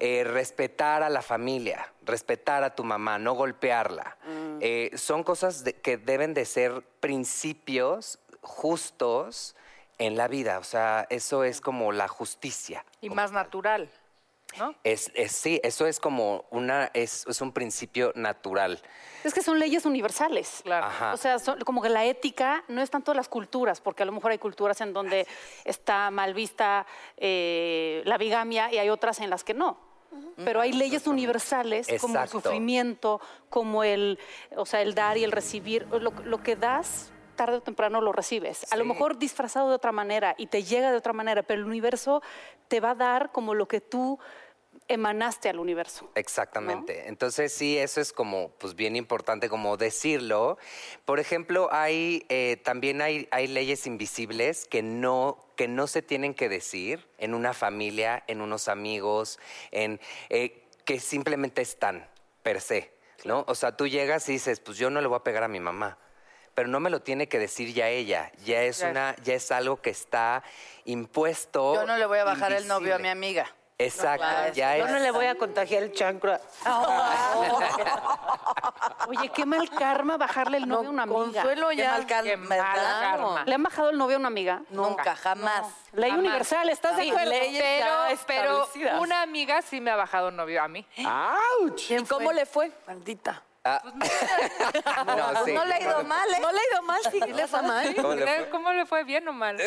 [0.00, 4.16] eh, respetar a la familia, respetar a tu mamá, no golpearla.
[4.60, 9.54] Eh, son cosas de- que deben de ser principios justos
[9.98, 10.58] en la vida.
[10.58, 12.84] O sea, eso es como la justicia.
[13.00, 13.90] Y más natural,
[14.58, 14.74] ¿no?
[14.84, 18.80] Es, es- sí, eso es como una, es, es un principio natural.
[19.24, 20.60] Es que son leyes universales.
[20.62, 20.86] Claro.
[20.86, 21.12] Ajá.
[21.14, 24.12] O sea, son- como que la ética no es tanto las culturas, porque a lo
[24.12, 25.26] mejor hay culturas en donde
[25.64, 29.78] está mal vista eh, la bigamia y hay otras en las que no.
[30.44, 34.18] Pero hay leyes universales como el sufrimiento, como el,
[34.54, 35.86] o sea, el dar y el recibir.
[35.86, 38.70] Lo, lo que das tarde o temprano lo recibes.
[38.72, 41.66] A lo mejor disfrazado de otra manera y te llega de otra manera, pero el
[41.66, 42.22] universo
[42.68, 44.18] te va a dar como lo que tú
[44.88, 46.10] emanaste al universo.
[46.14, 47.08] Exactamente.
[47.08, 50.58] Entonces sí, eso es como, pues bien importante como decirlo.
[51.04, 56.34] Por ejemplo, hay eh, también hay, hay leyes invisibles que no que no se tienen
[56.34, 59.38] que decir en una familia, en unos amigos,
[59.70, 62.06] en eh, que simplemente están
[62.42, 62.92] per se,
[63.24, 63.44] ¿no?
[63.48, 65.60] O sea, tú llegas y dices, pues yo no le voy a pegar a mi
[65.60, 65.98] mamá.
[66.54, 68.92] Pero no me lo tiene que decir ya ella, ya es Claro.
[68.92, 70.42] una, ya es algo que está
[70.86, 71.74] impuesto.
[71.74, 73.54] Yo no le voy a bajar el novio a mi amiga.
[73.78, 74.90] Exacto, claro, ya Yo es.
[74.90, 76.38] no le voy a contagiar el chancro.
[79.08, 81.42] Oye, qué mal karma bajarle el novio a una amiga.
[81.42, 81.90] Consuelo Qué ya.
[81.90, 83.44] mal cal- Qué mal karma.
[83.44, 84.62] ¿Le han bajado el novio a una amiga?
[84.70, 85.66] Nunca, jamás.
[85.92, 86.24] Ley Jamás.
[86.26, 87.32] universal, ¿estás de acuerdo?
[88.26, 88.66] Pero,
[89.00, 90.86] una amiga sí me ha bajado un novio a mí.
[90.96, 91.04] ¿Y
[92.04, 92.72] cómo le fue?
[92.86, 93.42] Maldita.
[93.68, 93.82] Ah.
[95.06, 95.52] no, sí.
[95.52, 96.38] No le ha ido mal, ¿eh?
[96.40, 97.18] No le ha ido mal, sí.
[97.20, 97.94] le fue mal?
[97.96, 98.48] ¿Cómo le fue?
[98.50, 99.02] ¿Cómo le fue?
[99.04, 99.60] ¿Bien o mal?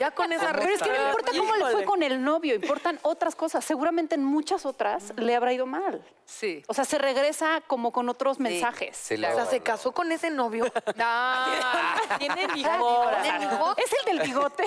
[0.00, 2.98] Ya con esa Pero es que no importa cómo le fue con el novio, importan
[3.02, 3.62] otras cosas.
[3.64, 6.02] Seguramente en muchas otras le habrá ido mal.
[6.24, 6.62] Sí.
[6.68, 8.96] O sea, se regresa como con otros mensajes.
[8.96, 10.64] Sí, O sea, se casó con ese novio.
[10.96, 11.44] No.
[12.18, 13.08] Tienen hijos.
[13.76, 14.64] Es el del bigote.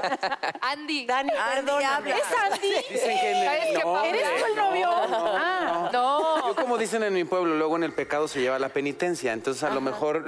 [0.60, 1.06] Andy.
[1.06, 2.10] Dani, perdóname.
[2.10, 2.68] ¿Es Andy?
[2.90, 4.04] Dicen que en el- ¿Sabes qué, no?
[4.04, 4.88] ¿Eres tú el novio?
[4.90, 5.90] Ah.
[5.92, 6.48] No.
[6.48, 9.32] Yo como dicen en mi pueblo, luego en el pecado se lleva la penitencia.
[9.32, 10.24] Entonces a lo mejor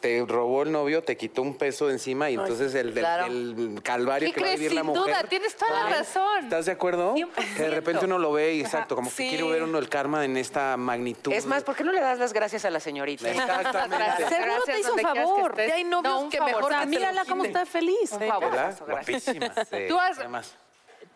[0.00, 3.26] te robó el novio, te quitó un peso de encima y entonces el, del- claro.
[3.26, 5.04] el calvario ¿Qué que va a vivir la Sin mujer.
[5.04, 6.44] duda, tienes toda la razón.
[6.44, 7.14] ¿Estás de acuerdo?
[7.14, 7.56] 100%.
[7.56, 9.24] Que de repente uno lo ve y exacto, como Sí.
[9.24, 11.32] que quiere ver uno el karma en esta magnitud.
[11.32, 13.30] Es más, ¿por qué no le das las gracias a la señorita?
[13.30, 13.96] Exactamente.
[14.28, 14.30] Seguro
[14.64, 15.56] te Gracias, hizo un favor.
[15.56, 16.54] Ya hay novios No, un que favor.
[16.56, 18.12] mejor que mírala cómo está feliz.
[18.12, 18.50] Un favor.
[18.50, 18.78] ¿Verdad?
[18.86, 19.52] Guapísima.
[19.70, 19.76] Sí.
[19.88, 20.54] ¿Tú, has- Además.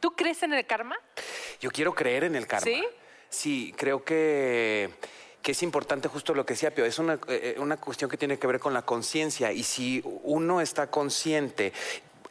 [0.01, 0.97] ¿Tú crees en el karma?
[1.61, 2.65] Yo quiero creer en el karma.
[2.65, 2.85] ¿Sí?
[3.29, 4.91] Sí, creo que,
[5.43, 6.85] que es importante justo lo que decía Pio.
[6.85, 9.51] Es una, eh, una cuestión que tiene que ver con la conciencia.
[9.53, 11.73] Y si uno está consciente,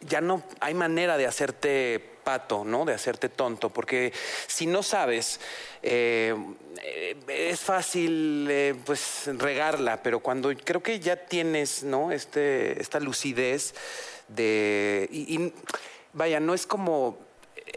[0.01, 2.85] ya no hay manera de hacerte pato, ¿no?
[2.85, 3.69] De hacerte tonto.
[3.69, 4.11] Porque
[4.47, 5.39] si no sabes,
[5.81, 6.35] eh,
[7.27, 12.11] es fácil eh, pues regarla, pero cuando creo que ya tienes, ¿no?
[12.11, 13.73] Este, esta lucidez
[14.27, 15.53] de y- y,
[16.13, 17.17] vaya, no es como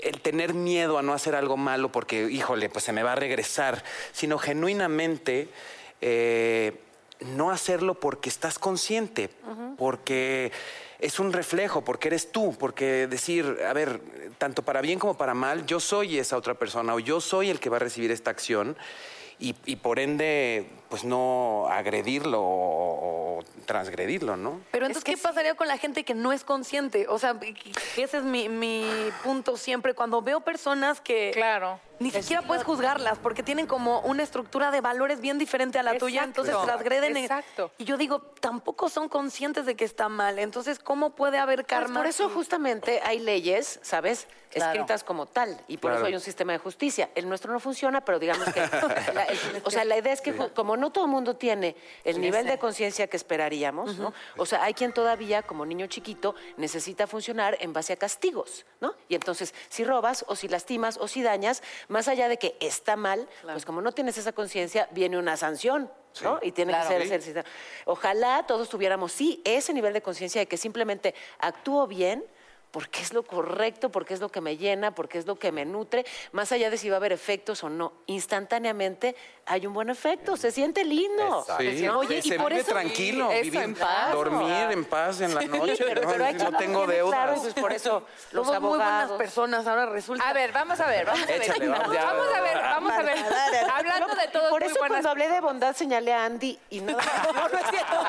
[0.02, 3.16] el tener miedo a no hacer algo malo porque, híjole, pues se me va a
[3.16, 5.48] regresar, sino genuinamente
[6.00, 6.72] eh,
[7.20, 9.30] no hacerlo porque estás consciente,
[9.76, 10.52] porque
[10.98, 14.00] es un reflejo, porque eres tú, porque decir, a ver,
[14.38, 17.60] tanto para bien como para mal, yo soy esa otra persona o yo soy el
[17.60, 18.76] que va a recibir esta acción
[19.38, 24.60] y, y por ende, pues no agredirlo o, o transgredirlo, ¿no?
[24.72, 27.06] Pero entonces, ¿qué pasaría con la gente que no es consciente?
[27.08, 27.36] O sea,
[27.96, 28.84] ese es mi, mi
[29.22, 29.94] punto siempre.
[29.94, 31.78] Cuando veo personas que Claro.
[32.00, 35.96] ni siquiera puedes juzgarlas porque tienen como una estructura de valores bien diferente a la
[35.96, 37.16] tuya, entonces transgreden.
[37.16, 37.70] en- Exacto.
[37.78, 40.40] Y yo digo, tampoco son conscientes de que está mal.
[40.40, 42.00] Entonces, ¿cómo puede haber Pues karma?
[42.00, 44.26] por eso justamente hay leyes, ¿sabes?
[44.50, 44.72] Claro.
[44.72, 45.60] Escritas como tal.
[45.68, 45.98] Y por Claro.
[45.98, 47.08] eso hay un sistema de justicia.
[47.14, 48.60] El nuestro no funciona, pero digamos que...
[49.14, 51.76] la- el- o sea, la idea es que ju- como no todo el mundo tiene
[52.04, 54.12] el nivel de conciencia que esperaríamos, ¿no?
[54.36, 58.94] O sea, hay quien todavía, como niño chiquito, necesita funcionar en base a castigos, ¿no?
[59.08, 62.96] Y entonces, si robas o si lastimas o si dañas, más allá de que está
[62.96, 65.90] mal, pues como no tienes esa conciencia, viene una sanción.
[66.24, 66.40] ¿no?
[66.42, 66.98] Y tiene Claro.
[66.98, 67.32] que ser Sí.
[67.84, 72.24] Ojalá todos tuviéramos, sí, ese nivel de conciencia de que simplemente actúo bien
[72.70, 75.64] porque es lo correcto, porque es lo que me llena, porque es lo que me
[75.64, 77.92] nutre, más allá de si va a haber efectos o no.
[78.06, 81.44] Instantáneamente hay un buen efecto, se siente lindo.
[81.46, 84.12] Sí, Se siente- Oye, se vive tranquilo, eso vivir, en paz.
[84.12, 87.12] dormir en paz en la noche, pero, no, pero hay no quien lo tengo deudas.
[87.24, 89.18] claro pues por eso los Somos muy buenas abogados.
[89.18, 90.28] personas, ahora resulta.
[90.28, 91.42] A ver, vamos a ver, vamos a ver.
[91.42, 92.04] Échale, vamos, ya.
[92.04, 93.16] Vamos a ver, vamos a ver.
[93.80, 96.92] Hablando de todos Por eso cuando hablé de bondad señalé a Andy y no,
[97.34, 98.02] no, no es cierto.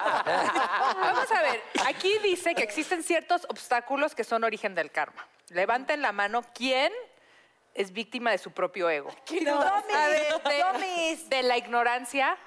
[1.01, 5.27] Vamos a ver, aquí dice que existen ciertos obstáculos que son origen del karma.
[5.49, 6.93] Levanten la mano, ¿quién
[7.73, 9.10] es víctima de su propio ego?
[9.10, 12.38] A ver, de, de la ignorancia,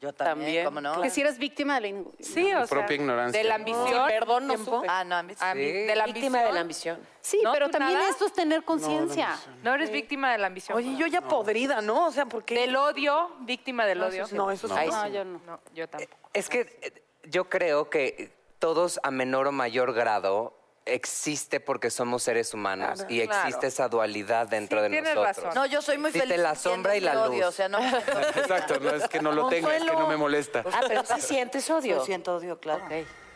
[0.00, 1.00] Yo también, También, ¿cómo no?
[1.00, 3.40] Que si eres víctima de la in- sí, o sea, propia ignorancia.
[3.42, 4.86] de la ambición, Perdón, no tiempo, supe.
[4.90, 5.40] Ah, no, a mí sí.
[5.42, 6.96] ambi- de la Víctima de la ambición.
[6.96, 7.16] ambición.
[7.22, 7.52] Sí, ¿No?
[7.52, 8.10] pero ¿Tú también nada?
[8.10, 9.36] esto es tener conciencia.
[9.62, 10.76] No eres víctima de la ambición.
[10.76, 12.06] Oye, yo ya podrida, ¿no?
[12.06, 14.26] O sea, porque Del odio, víctima del odio.
[14.32, 14.74] No, eso sí.
[14.76, 15.12] Ay, No, sí.
[15.12, 15.40] yo no.
[15.46, 16.14] No, yo tampoco.
[16.34, 20.52] Es que eh, yo creo que todos a menor o mayor grado
[20.86, 23.66] existe porque somos seres humanos y existe claro.
[23.66, 25.44] esa dualidad dentro Sí, de tienes nosotros.
[25.44, 25.54] razón.
[25.54, 26.42] No, yo soy muy Existe feliz.
[26.42, 27.24] la sombra y la luz.
[27.28, 27.78] odio, O sea, no.
[28.36, 30.64] Exacto, no es que no lo tenga, es que no me molesta.
[30.72, 31.96] Ah, pero sí sientes odio.
[31.98, 32.84] Yo siento odio, claro.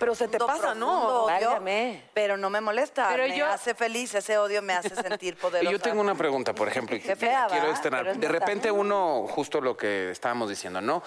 [0.00, 1.26] Pero se te pasa, ¿no?
[1.26, 2.02] Válgame.
[2.14, 3.08] Pero no me molesta.
[3.10, 4.14] Pero me yo- hace feliz.
[4.14, 5.70] Ese odio me hace sentir Y poderosa.
[5.70, 8.00] yo tengo una pregunta, por ejemplo, y fea, quiero externar.
[8.02, 11.02] Pero es De repente uno, justo lo que estábamos diciendo, ¿no?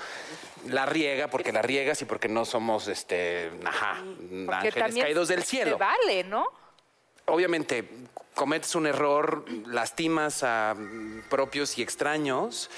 [0.67, 3.97] La riega porque la riegas y porque no somos, este, ajá,
[4.49, 5.77] ángeles caídos del Te cielo.
[5.77, 6.45] vale, ¿no?
[7.25, 7.89] Obviamente,
[8.35, 10.75] cometes un error, lastimas a
[11.29, 12.69] propios y extraños.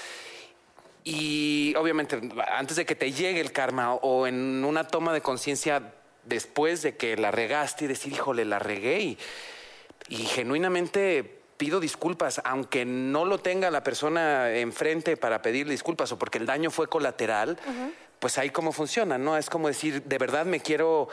[1.04, 5.92] Y obviamente, antes de que te llegue el karma o en una toma de conciencia
[6.26, 9.16] después de que la regaste y decir, híjole, la regué
[10.08, 16.18] y, genuinamente pido disculpas, aunque no lo tenga la persona enfrente para pedirle disculpas o
[16.18, 17.58] porque el daño fue colateral,
[18.18, 19.36] pues ahí cómo funciona, ¿no?
[19.36, 21.08] Es como decir, de verdad me quiero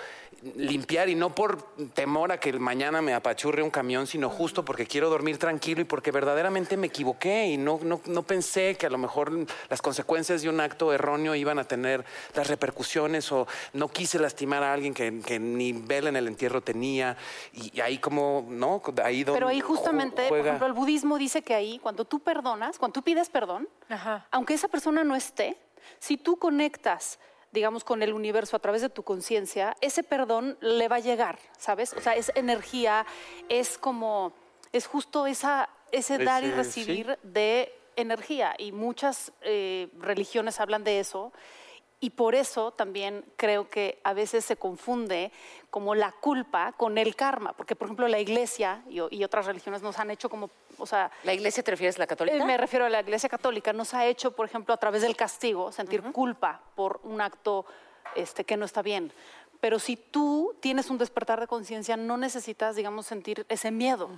[0.55, 1.61] limpiar y no por
[1.93, 5.85] temor a que mañana me apachurre un camión, sino justo porque quiero dormir tranquilo y
[5.85, 9.31] porque verdaderamente me equivoqué y no, no, no pensé que a lo mejor
[9.69, 12.03] las consecuencias de un acto erróneo iban a tener
[12.35, 16.61] las repercusiones o no quise lastimar a alguien que, que ni vela en el entierro
[16.61, 17.15] tenía
[17.53, 18.81] y, y ahí como, ¿no?
[19.03, 20.47] Ahí donde Pero ahí justamente, por juega.
[20.47, 24.27] ejemplo, el budismo dice que ahí, cuando tú perdonas, cuando tú pides perdón, Ajá.
[24.31, 25.57] aunque esa persona no esté,
[25.99, 27.19] si tú conectas,
[27.51, 31.39] digamos, con el universo a través de tu conciencia, ese perdón le va a llegar,
[31.57, 31.93] ¿sabes?
[31.93, 33.05] O sea, es energía,
[33.49, 34.33] es como,
[34.71, 38.55] es justo esa, ese dar y recibir de energía.
[38.57, 41.31] Y muchas eh, religiones hablan de eso.
[42.03, 45.31] Y por eso también creo que a veces se confunde
[45.69, 49.81] como la culpa con el karma, porque por ejemplo la iglesia y, y otras religiones
[49.81, 52.35] nos han hecho como, o sea, ¿La iglesia te refieres a la católica?
[52.35, 55.15] eh, me refiero a la iglesia católica, nos ha hecho, por ejemplo, a través del
[55.15, 57.65] castigo, sentir culpa por un acto
[58.15, 59.13] este, que no está bien.
[59.63, 64.09] Pero si tú tienes un despertar de conciencia, no necesitas, digamos, sentir ese miedo.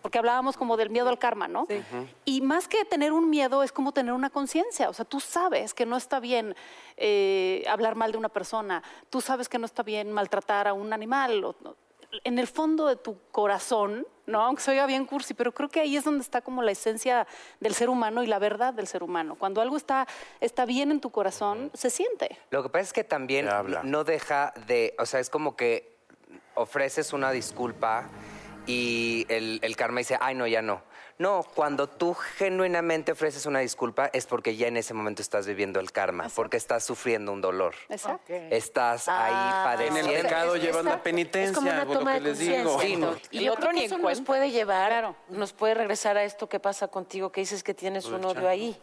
[0.00, 1.66] Porque hablábamos como del miedo al karma, ¿no?
[2.24, 4.88] Y más que tener un miedo, es como tener una conciencia.
[4.88, 6.56] O sea, tú sabes que no está bien
[6.96, 10.90] eh, hablar mal de una persona, tú sabes que no está bien maltratar a un
[10.94, 11.44] animal.
[11.44, 11.54] o-
[12.24, 14.42] en el fondo de tu corazón, ¿no?
[14.42, 17.26] Aunque se oiga bien cursi, pero creo que ahí es donde está como la esencia
[17.60, 19.36] del ser humano y la verdad del ser humano.
[19.36, 20.06] Cuando algo está,
[20.40, 22.38] está bien en tu corazón, se siente.
[22.50, 23.48] Lo que pasa es que también
[23.84, 25.96] no deja de, o sea, es como que
[26.54, 28.08] ofreces una disculpa
[28.66, 30.82] y el, el karma dice, ay, no, ya no.
[31.18, 35.80] No, cuando tú genuinamente ofreces una disculpa es porque ya en ese momento estás viviendo
[35.80, 37.74] el karma, porque estás sufriendo un dolor.
[37.88, 38.34] Exacto.
[38.34, 40.12] Estás ahí En padeciendo.
[40.12, 42.78] el pecado llevas la Es como penitencia, una por lo toma que de les digo.
[43.30, 46.88] Y otro ni en eso nos puede llevar, nos puede regresar a esto que pasa
[46.88, 48.78] contigo, que dices que tienes un odio ahí.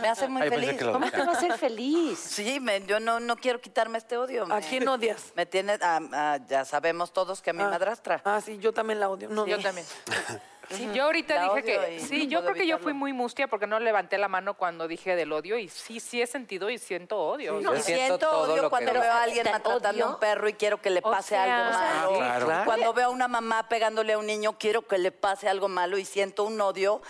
[0.00, 0.82] Me hace muy Ay, feliz.
[0.82, 2.18] ¿Cómo te va a hacer feliz?
[2.18, 4.42] Sí, me- yo no, no quiero quitarme este odio.
[4.44, 5.32] ¿A me- quién odias?
[5.36, 7.68] Me tiene, ah, ah, ya sabemos todos que a mi Ah.
[7.68, 8.20] madrastra.
[8.24, 9.28] Ah, sí, yo también la odio.
[9.28, 9.86] No, Yo también.
[10.70, 13.46] Sí, yo ahorita La dije que sí, no yo creo que yo fui muy mustia
[13.46, 16.78] porque no levanté la mano cuando dije del odio y sí, sí he sentido y
[16.78, 17.60] siento odio.
[17.60, 20.54] Yo Y siento siento odio cuando veo a alguien ¿Te maltratando a un perro y
[20.54, 22.16] quiero que le O pase sea, algo o sea, malo.
[22.16, 22.62] Claro.
[22.62, 25.68] Y Cuando veo a una mamá pegándole a un niño, quiero que le pase algo
[25.68, 27.00] malo y siento un odio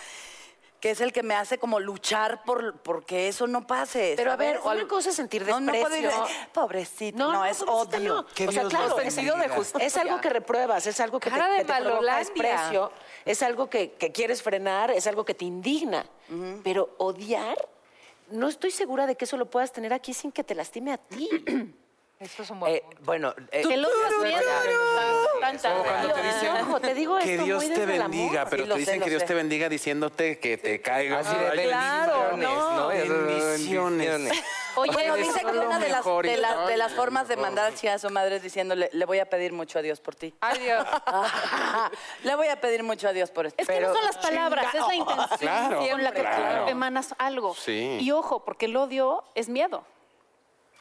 [0.80, 4.14] que es el que me hace como luchar por porque eso no pase.
[4.16, 6.36] Pero a ver, una cosa es sentir No, no puedo ir de, desprecio.
[6.52, 8.14] pobrecito, no, es pobrecita, odio.
[8.14, 8.20] no.
[8.20, 9.86] O sea, Dios claro, es, de justicia.
[9.86, 12.92] es algo que repruebas, es algo que te, Cara de que te provoca desprecio,
[13.26, 16.06] es algo que, que quieres frenar, es algo que te indigna.
[16.64, 17.56] Pero odiar,
[18.30, 20.98] no estoy segura de que eso lo puedas tener aquí sin que te lastime a
[20.98, 21.28] ti.
[22.18, 23.02] Eso es un buen Eh, punto.
[23.04, 23.88] bueno, eh, Que lo
[25.38, 25.62] cuando
[26.14, 26.22] te tan.
[26.22, 28.50] dicen Ojo, te digo que esto Dios muy te bendiga, amor.
[28.50, 29.26] pero Sí, te dicen sé, que Dios sé.
[29.28, 31.18] te bendiga diciéndote que te caiga.
[31.18, 34.08] Así de claro, bendiciones, no, Bendiciones.
[34.08, 34.44] bendiciones.
[34.76, 37.74] Oye, Bueno, dice que una de las, de, la- de las formas de mandar al
[37.74, 40.34] chingada a su madre es diciéndole, le voy a pedir mucho a Dios por ti.
[40.40, 40.86] Ay, Dios.
[42.24, 43.60] le voy a pedir mucho a Dios por esto.
[43.62, 46.68] Es que no son las palabras, es la intención Claro, con la que claro.
[46.68, 47.54] emanas algo.
[47.54, 47.98] Sí.
[48.00, 49.84] Y ojo, porque el odio es miedo.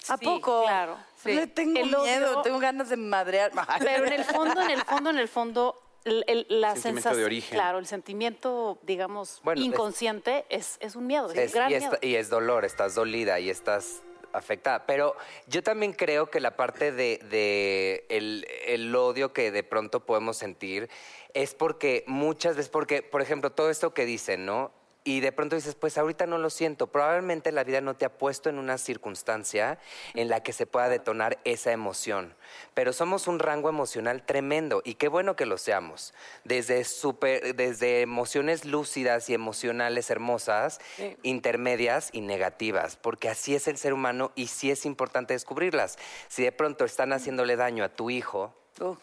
[0.07, 0.63] ¿A Sí, poco?
[0.63, 0.97] claro.
[1.23, 3.51] Le tengo El odio- miedo, tengo ganas de madrear.
[3.79, 7.17] Pero en el fondo, en el fondo, en el fondo, el- el- la Sentimiento sensación,
[7.19, 7.55] de origen.
[7.55, 11.97] claro, el sentimiento, digamos, Bueno, inconsciente es, es un miedo, es, Es- gran y, miedo.
[12.01, 14.85] y es dolor, estás dolida y estás afectada.
[14.85, 15.15] Pero
[15.47, 20.37] yo también creo que la parte de, de el, el odio que de pronto podemos
[20.37, 20.89] sentir
[21.33, 24.71] es porque muchas veces, porque, por ejemplo, todo esto que dicen, ¿no?
[25.07, 26.87] Y de pronto dices, pues ahorita no lo siento.
[26.87, 29.77] Probablemente la vida no te ha puesto en una circunstancia
[30.15, 32.33] en la que se pueda detonar esa emoción.
[32.73, 36.15] Pero somos un rango emocional tremendo y qué bueno que lo seamos.
[36.43, 40.79] Desde, super- desde emociones lúcidas y emocionales hermosas,
[41.21, 45.99] intermedias y negativas, porque así es el ser humano y sí es importante descubrirlas.
[46.29, 48.93] Si de pronto están haciéndole daño a tu hijo, Uh,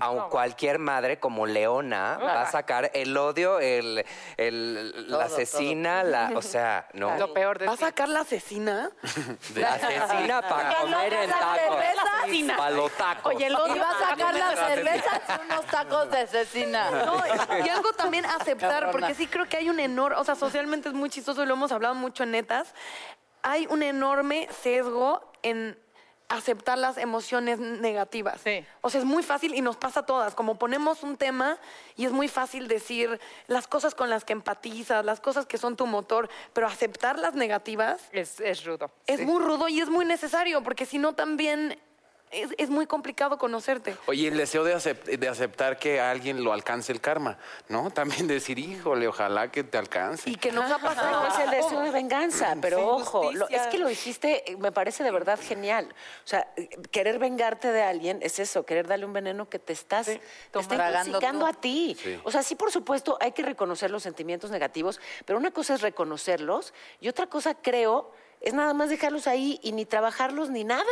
[0.00, 4.04] a cualquier madre como Leona va a sacar el odio, el,
[4.36, 7.16] el- Todo, la asesina, la, o sea, ¿no?
[7.18, 8.90] Lo peor de ¿Va a sacar la asesina?
[9.56, 12.56] La asesina para comer en tacos.
[12.56, 13.34] Para los tacos.
[13.34, 16.90] Oye, el odio y va a sacar la cerveza y unos tacos de cecina.
[17.08, 17.22] No,
[17.64, 18.92] y algo también aceptar, Cabrona.
[18.92, 21.54] porque sí creo que hay un enorme, o sea, socialmente es muy chistoso y lo
[21.54, 22.74] hemos hablado mucho en netas,
[23.42, 25.78] hay un enorme sesgo en
[26.28, 28.40] aceptar las emociones negativas.
[28.44, 28.64] Sí.
[28.82, 31.58] O sea, es muy fácil y nos pasa a todas, como ponemos un tema
[31.96, 35.76] y es muy fácil decir las cosas con las que empatizas, las cosas que son
[35.76, 38.90] tu motor, pero aceptar las negativas Es, es rudo.
[39.06, 39.24] es Sí.
[39.26, 41.78] muy rudo y es muy necesario, porque si no también
[42.30, 43.96] es, es muy complicado conocerte.
[44.06, 47.38] Oye, el deseo de, acep- de aceptar que a alguien lo alcance el karma,
[47.68, 47.90] ¿no?
[47.94, 50.30] También decir, híjole, ojalá que te alcance.
[50.30, 51.26] Y que nos ha pasado.
[51.28, 54.72] es el deseo de venganza, pero Sí, ojo, lo- es que lo dijiste, eh, me
[54.72, 55.86] parece de verdad genial.
[56.24, 56.46] O sea,
[56.90, 60.20] querer vengarte de alguien es eso, querer darle un veneno que te estás te
[60.58, 60.60] está
[61.02, 61.46] intoxicando tú.
[61.46, 61.96] a ti.
[62.24, 65.80] O sea, sí, por supuesto, hay que reconocer los sentimientos negativos, pero una cosa es
[65.80, 70.84] reconocerlos y otra cosa, creo, es nada más dejarlos ahí y ni trabajarlos ni nada.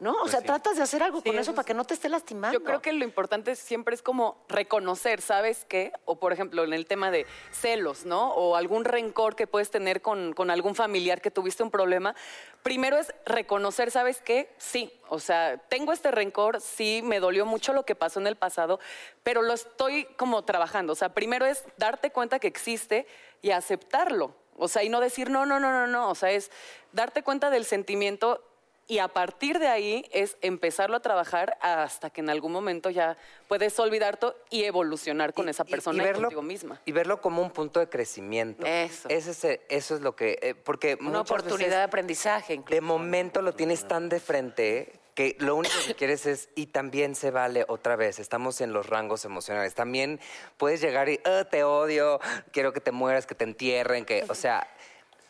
[0.00, 0.14] ¿No?
[0.22, 2.08] O sea, tratas de hacer algo Sí, con eso eso para que no te esté
[2.08, 2.56] lastimando.
[2.56, 5.92] Yo creo que lo importante siempre es como reconocer, ¿sabes qué?
[6.04, 8.32] O por ejemplo, en el tema de celos, ¿no?
[8.34, 12.14] O algún rencor que puedes tener con, con algún familiar que tuviste un problema.
[12.62, 14.54] Primero es reconocer, ¿sabes qué?
[14.58, 18.36] Sí, o sea, tengo este rencor, sí, me dolió mucho lo que pasó en el
[18.36, 18.78] pasado,
[19.22, 20.92] pero lo estoy como trabajando.
[20.92, 23.06] O sea, primero es darte cuenta que existe
[23.42, 24.34] y aceptarlo.
[24.56, 26.10] O sea, y no decir, no, no, no, no, no.
[26.10, 26.50] O sea, es
[26.92, 28.42] darte cuenta del sentimiento
[28.88, 33.16] y a partir de ahí es empezarlo a trabajar hasta que en algún momento ya
[33.46, 36.80] puedes olvidar todo y evolucionar con esa persona y, contigo misma.
[36.86, 38.66] y verlo como un punto de crecimiento.
[38.66, 39.08] Eso.
[39.10, 40.38] Ese es, el- eso es lo que...
[40.40, 42.54] eh, porque Una oportunidad veces de aprendizaje.
[42.54, 42.74] incluso.
[42.74, 47.14] de momento lo tienes tan de frente que lo único que quieres es, y también
[47.16, 49.74] se vale otra vez, estamos en los rangos emocionales.
[49.74, 50.20] También
[50.56, 52.20] puedes llegar y, "Ah, te odio,
[52.52, 54.66] quiero que te mueras, que te entierren, que, o sea,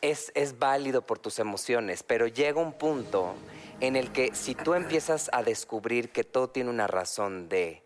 [0.01, 3.35] es, es válido por tus emociones, pero llega un punto
[3.81, 7.83] en el que si tú empiezas a descubrir que todo tiene una razón de,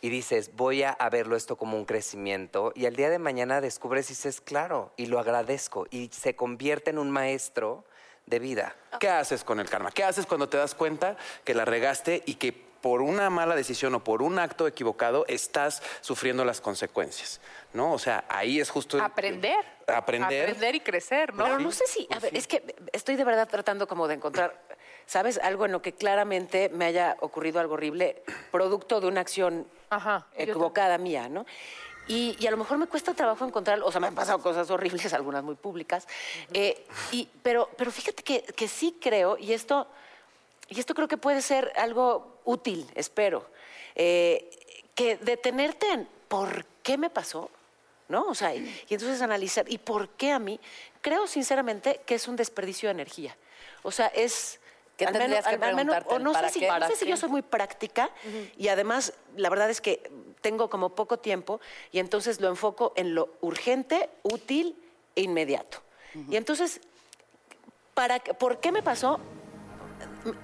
[0.00, 4.10] y dices, voy a, verlo esto como un crecimiento, y al día de mañana descubres
[4.10, 7.84] y dices, claro, y lo agradezco, y se convierte en un maestro
[8.26, 8.74] de vida.
[8.98, 9.92] ¿Qué haces con el karma?
[9.92, 13.96] ¿Qué haces cuando te das cuenta que la regaste y que por una mala decisión
[13.96, 17.40] o por un acto equivocado estás sufriendo las consecuencias,
[17.72, 17.92] ¿no?
[17.92, 18.96] O sea, ahí es justo...
[18.96, 19.56] el- Aprender.
[19.88, 20.44] Aprender.
[20.44, 21.42] Aprender y crecer, ¿no?
[21.42, 24.62] Pero no sé si, a ver, es que estoy de verdad tratando como de encontrar,
[25.04, 25.36] ¿sabes?
[25.42, 28.22] Algo en lo que claramente me haya ocurrido algo horrible,
[28.52, 30.28] producto de una acción Ajá.
[30.36, 31.44] equivocada mía, ¿no?
[32.06, 34.70] Y, y a lo mejor me cuesta trabajo encontrar, o sea, me han pasado cosas
[34.70, 36.06] horribles, algunas muy públicas,
[36.52, 39.88] eh, y, pero, pero fíjate que, que sí creo, y esto,
[40.68, 43.48] y esto creo que puede ser algo útil, espero,
[43.94, 44.48] eh,
[44.94, 47.50] que detenerte en por qué me pasó,
[48.08, 48.22] ¿no?
[48.28, 50.58] O sea, y, y entonces analizar, ¿y por qué a mí?
[51.02, 53.36] Creo sinceramente que es un desperdicio de energía.
[53.82, 54.58] O sea, es...
[54.96, 57.06] ¿Qué al tendrías que al menos- o no ¿Para sé si, no ¿Para sé si
[57.06, 58.08] yo soy muy práctica
[58.56, 61.60] y además la verdad es que tengo como poco tiempo
[61.92, 64.74] y entonces lo enfoco en lo urgente, útil
[65.14, 65.82] e inmediato.
[66.30, 66.80] Y entonces,
[67.92, 69.20] ¿para, ¿por qué me pasó?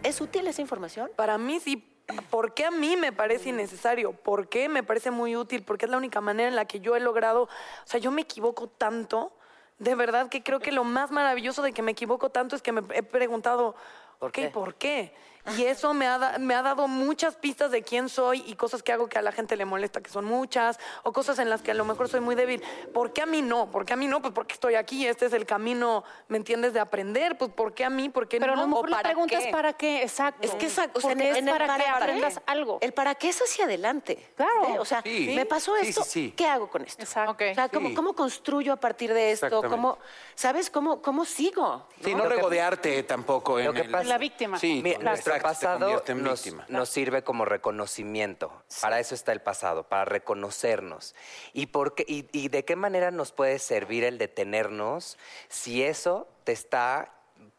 [0.02, 1.10] ¿Es útil esa información?
[1.16, 1.82] Para mí sí.
[2.30, 4.12] ¿Por qué a mí me parece innecesario?
[4.12, 5.62] ¿Por qué me parece muy útil?
[5.62, 7.48] Porque es la única manera en la que yo he logrado, o
[7.84, 9.32] sea, yo me equivoco tanto,
[9.78, 12.72] de verdad que creo que lo más maravilloso de que me equivoco tanto es que
[12.72, 13.74] me he preguntado,
[14.18, 14.48] ¿Por qué?
[14.50, 15.14] ¿por qué?
[15.56, 18.92] Y eso me ha, me ha dado muchas pistas de quién soy y cosas que
[18.92, 21.72] hago que a la gente le molesta, que son muchas, o cosas en las que
[21.72, 22.62] a lo mejor soy muy débil.
[22.94, 23.68] ¿Por qué a mí no?
[23.70, 24.22] ¿Por qué a mí no?
[24.22, 26.72] Pues porque estoy aquí, este es el camino, ¿me entiendes?
[26.74, 27.36] De aprender.
[27.38, 28.08] Pues ¿por qué a mí?
[28.08, 28.62] ¿Por qué Pero no?
[28.62, 29.44] lo mejor ¿O la para pregunta qué?
[29.46, 30.46] es para qué, exacto.
[30.46, 32.42] Es que esa, o sea, en es el para, que para aprendas qué.
[32.46, 32.78] algo.
[32.80, 34.30] El para qué es hacia adelante.
[34.36, 34.68] Claro.
[34.74, 34.78] ¿eh?
[34.78, 35.32] O sea, Sí.
[35.34, 36.34] me pasó esto, sí, sí.
[36.36, 37.02] ¿qué hago con esto?
[37.02, 37.32] Exacto.
[37.50, 37.94] O sea, ¿cómo, Sí.
[37.94, 39.60] cómo construyo a partir de esto?
[39.68, 39.98] ¿Cómo,
[40.36, 41.88] ¿Sabes cómo, cómo sigo?
[42.04, 44.56] Sí, no regodearte tampoco en Lo que el- pasa- La víctima.
[44.58, 48.52] Sí, Mi- exacto, nuestro te pasado en nos, sirve como reconocimiento.
[48.80, 51.14] Para eso está el pasado, para reconocernos.
[51.52, 55.18] ¿Y, por qué- y, y de qué manera nos puede servir el detenernos
[55.48, 57.12] si eso te está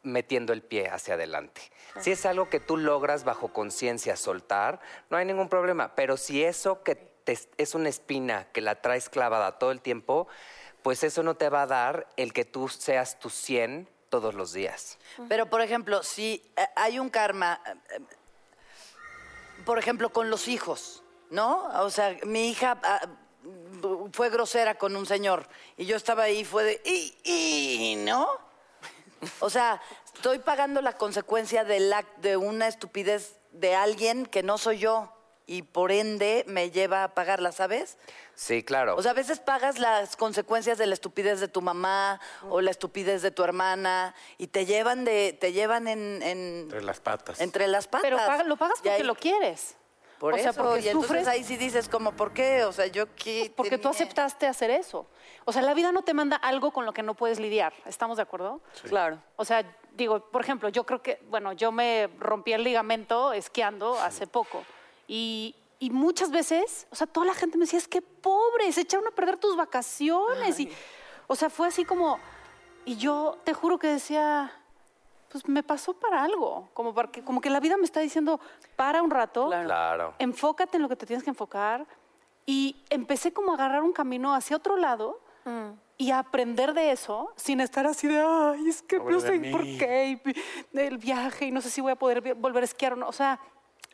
[0.04, 1.62] metiendo el pie hacia adelante?
[2.00, 5.96] Si es algo que tú logras bajo conciencia soltar, no hay ningún problema.
[5.96, 10.28] Pero si eso que te- es una espina que la traes clavada todo el tiempo,
[10.82, 14.54] pues eso no te va a dar el que tú seas tu 100 todos los
[14.54, 15.00] días.
[15.28, 18.00] Pero, por ejemplo, si eh, hay un karma, eh, eh,
[19.66, 21.02] por ejemplo, con los hijos,
[21.32, 21.68] ¿no?
[21.82, 23.08] O sea, mi hija ah,
[24.12, 25.48] fue grosera con un señor
[25.78, 28.30] y yo estaba ahí y fue de, y, y, ¿no?
[29.40, 29.82] O sea,
[30.14, 35.12] estoy pagando la consecuencia del act- de una estupidez de alguien que no soy yo
[35.46, 37.98] y por ende me lleva a pagarla, ¿sabes?
[38.36, 38.96] Sí, claro.
[38.96, 42.20] O sea, a veces pagas las consecuencias de la estupidez de tu mamá
[42.50, 46.82] o la estupidez de tu hermana y te llevan de, te llevan en, en- Entre
[46.82, 47.42] las patas.
[47.42, 48.02] entre las patas.
[48.04, 49.76] Pero paga- lo pagas Y porque ahí- lo quieres.
[50.20, 52.64] Por o sea, eso, porque y entonces sufres- ahí sí dices como, ¿por qué?
[52.64, 55.06] O sea, yo qué Porque tú aceptaste hacer eso.
[55.44, 57.74] O sea, la vida no te manda algo con lo que no puedes lidiar.
[57.86, 58.62] ¿Estamos de acuerdo?
[58.88, 59.22] Claro.
[59.36, 64.00] O sea, digo, por ejemplo, yo creo que, bueno, yo me rompí el ligamento esquiando
[64.00, 64.64] hace poco.
[65.16, 68.82] Y, y muchas veces, o sea, toda la gente me decía, es que pobre, se
[68.82, 70.60] echaron a perder tus vacaciones.
[70.60, 70.72] Y,
[71.28, 72.18] o sea, fue así como,
[72.84, 74.52] y yo te juro que decía,
[75.30, 76.68] pues me pasó para algo.
[76.74, 78.40] Como, para que, como que la vida me está diciendo,
[78.76, 80.16] para un rato, Claro.
[80.18, 81.86] enfócate en lo que te tienes que enfocar.
[82.48, 85.20] Y empecé como a agarrar un camino hacia otro lado
[85.98, 89.38] y a aprender de eso sin estar así de, ay, es que Pobre no sé
[89.38, 89.52] mí".
[89.52, 90.20] por qué,
[90.74, 93.08] y el viaje y no sé si voy a poder volver a esquiar o no.
[93.08, 93.40] O sea,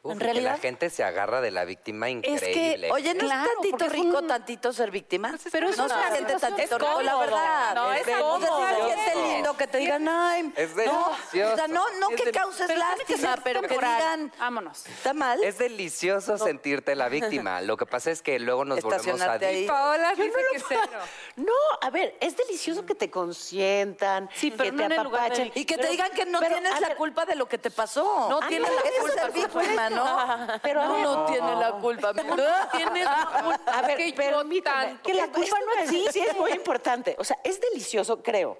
[0.02, 0.52] Uf, en que realidad...
[0.54, 2.92] la gente se agarra de la víctima que, increíble.
[2.92, 5.36] Oye, ¿no Claro, es tantito es rico, un- tantito ser víctima?
[5.52, 7.76] Pero es no una se siente situación- tantito es rico, la verdad.
[7.76, 8.68] No, es sí cómodo.
[8.68, 11.54] se siente lindo que te digan, ay, Es no, delicioso.
[11.54, 14.32] o sea, no, no Es que del- causes Pero tiene que lástima, pero que digan,
[14.40, 14.86] Vámonos.
[14.86, 15.44] ¿está mal?
[15.44, 17.10] Es delicioso sentirte la
[17.48, 17.62] víctima.
[17.62, 19.68] Lo que pasa es que luego nos volvemos Estacionarte ahí.
[19.68, 20.82] Paola dice que cero.
[21.36, 25.52] No, a ver, es delicioso que te consientan, Sí, pero que no te apapachen.
[25.56, 27.58] Y que te Pero- digan que no pero, tienes a la culpa de lo que
[27.58, 28.28] te pasó.
[28.30, 30.48] No Ah, tienes la Eso es culpa, ser víctima, ¿no?
[30.62, 32.14] Pero no, no tiene la culpa.
[32.14, 33.08] Tienes
[33.68, 35.04] A ver, que yo permítame, tanto.
[35.04, 36.12] que la culpa no existe.
[36.12, 37.16] Sí, es muy importante.
[37.20, 38.58] O sea, es delicioso, creo,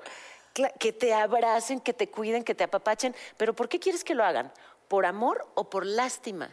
[0.80, 3.16] que te abracen, que te cuiden, que te apapachen.
[3.38, 4.52] Pero ¿por qué quieres que lo hagan?
[4.88, 6.50] ¿Por amor o por lástima?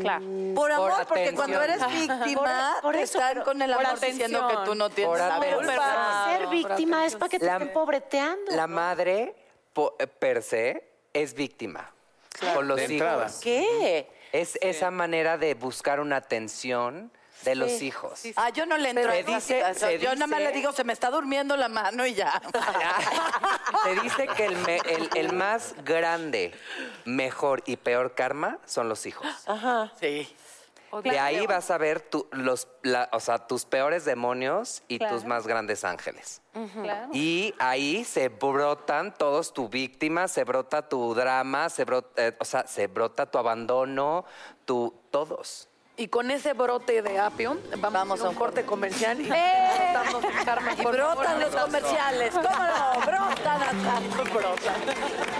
[0.00, 0.22] Claro.
[0.54, 1.36] Por amor, porque atención.
[1.36, 4.90] cuando eres víctima, Por- por te eso, están con el amor diciendo que tú no
[4.90, 6.26] tienes Por la culpa.
[6.26, 8.50] Pero ser víctima es para que te La- estén pobreteando.
[8.54, 9.34] La madre,
[9.72, 11.93] po- eh, per se, es víctima.
[12.54, 12.92] Con los De hijos.
[12.92, 13.30] entrada.
[13.42, 14.08] ¿Qué?
[14.32, 17.12] Es esa manera de buscar una atención
[17.42, 18.22] de los hijos.
[18.36, 19.90] Ah, yo no le entro a Se esa dice- situación.
[19.90, 22.40] se Yo nada más dice- le digo, se me está durmiendo la mano y ya.
[23.84, 26.52] Se dice que el, me- el- el más grande,
[27.04, 29.26] mejor y peor karma son los hijos.
[30.00, 30.34] Sí.
[31.02, 35.16] De ahí vas a ver tu- los, la- o sea, tus peores demonios y Claro.
[35.16, 36.40] tus más grandes ángeles.
[36.82, 37.08] Claro.
[37.12, 42.44] Y ahí se brotan todos tu víctima, se brota tu drama, se brota, eh, o
[42.44, 44.24] sea, se brota tu abandono,
[44.64, 45.68] tu todos.
[45.96, 50.72] Y con ese brote de apio, vamos, a un corte comercial y estamos en Karma,
[50.72, 53.00] Y por favor, brotan los comerciales, ¿cómo no?
[53.06, 54.00] Brotan hasta.
[54.34, 55.33] Brotan.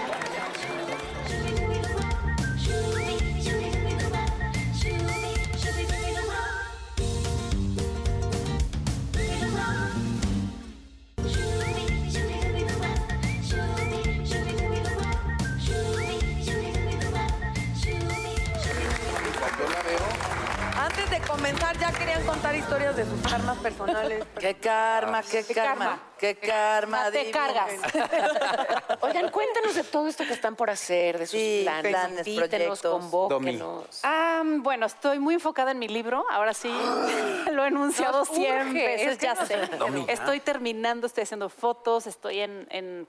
[21.27, 24.23] Comenzar, ya querían contar historias de sus karmas personales.
[24.39, 27.11] Qué karma, qué karma, qué karma.
[27.11, 27.37] Te divino.
[27.37, 27.71] cargas.
[29.01, 31.91] Oigan, cuéntanos de todo esto que están por hacer, de sus Sí, planes.
[31.91, 32.81] planes, proyectos.
[32.81, 33.99] convóquenos.
[34.03, 36.25] Ah, bueno, estoy muy enfocada en mi libro.
[36.29, 36.69] Ahora sí,
[37.51, 39.57] lo he enunciado Nos urge, cien veces, es que ya nos sé.
[39.77, 40.05] Domi.
[40.07, 42.67] Estoy terminando, estoy haciendo fotos, estoy en...
[42.71, 43.07] en-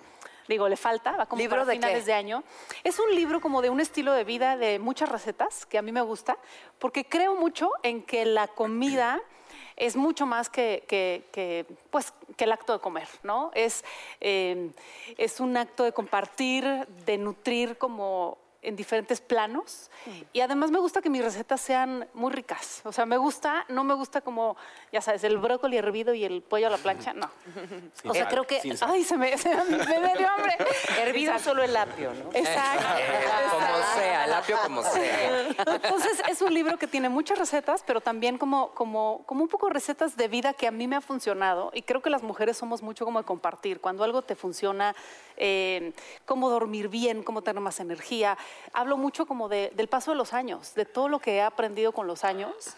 [0.49, 2.07] Digo, le falta, va como ¿Libro para de finales qué?
[2.07, 2.45] de año.
[2.85, 5.93] Es un libro como de un estilo de vida de muchas recetas que a mí
[5.93, 6.39] me gusta,
[6.79, 9.21] porque creo mucho en que la comida
[9.77, 13.51] es mucho más que, que- que, pues, que el acto de comer, ¿no?
[13.55, 13.85] Es,
[14.21, 14.71] eh,
[15.19, 16.65] es un acto de compartir,
[17.05, 19.91] de nutrir como en diferentes planos.
[20.33, 22.81] Y además me gusta que mis recetas sean muy ricas.
[22.85, 24.57] O sea, me gusta, no me gusta como,
[24.93, 27.31] ya sabes, el brócoli hervido y el pollo a la plancha, no.
[27.95, 30.57] Sin o sea, sal, creo que, ay, se me, se me, me dio hambre.
[31.01, 32.31] Hervido solo el apio, ¿no?
[32.33, 32.85] Exacto.
[32.99, 35.49] Eh, como sea, el apio como sea.
[35.49, 39.71] Entonces es un libro que tiene muchas recetas, pero también como, como, como un poco
[39.71, 41.71] recetas de vida que a mí me ha funcionado.
[41.73, 43.81] Y creo que las mujeres somos mucho como de compartir.
[43.81, 44.95] Cuando algo te funciona,
[45.37, 45.93] eh,
[46.25, 48.37] cómo dormir bien, cómo tener más energía.
[48.73, 51.93] Hablo mucho como de- del paso de los años, de todo lo que he aprendido
[51.93, 52.77] con los años.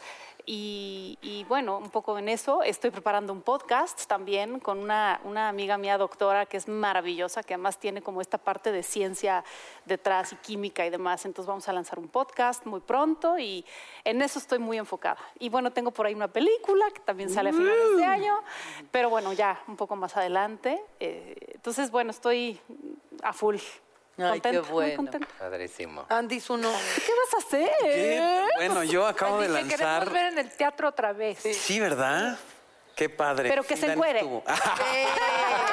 [0.50, 2.62] Y, y bueno, un poco en eso.
[2.62, 7.52] Estoy preparando un podcast también con una, una amiga mía doctora que es maravillosa, que
[7.52, 9.44] además tiene como esta parte de ciencia
[9.84, 11.26] detrás y química y demás.
[11.26, 13.62] Entonces vamos a lanzar un podcast muy pronto y
[14.04, 15.18] en eso estoy muy enfocada.
[15.38, 18.34] Y bueno, tengo por ahí una película que también sale a finales de año,
[18.90, 20.82] pero bueno, ya un poco más adelante.
[20.98, 22.58] Eh, entonces, bueno, estoy
[23.22, 23.56] a full.
[24.18, 24.96] Ay, qué Contenta, muy bueno.
[24.96, 25.28] contenta.
[25.38, 26.06] Padrísimo.
[26.08, 26.70] Andy Zuno.
[27.06, 27.70] ¿Qué vas a hacer?
[27.82, 28.42] ¿Qué?
[28.56, 29.78] Bueno, yo acabo de lanzar.
[29.78, 31.38] queremos ver en el teatro otra vez.
[31.40, 32.36] Sí, ¿verdad?
[32.96, 33.48] Qué padre.
[33.48, 34.18] Pero que se encuere.
[34.20, 34.42] estuvo.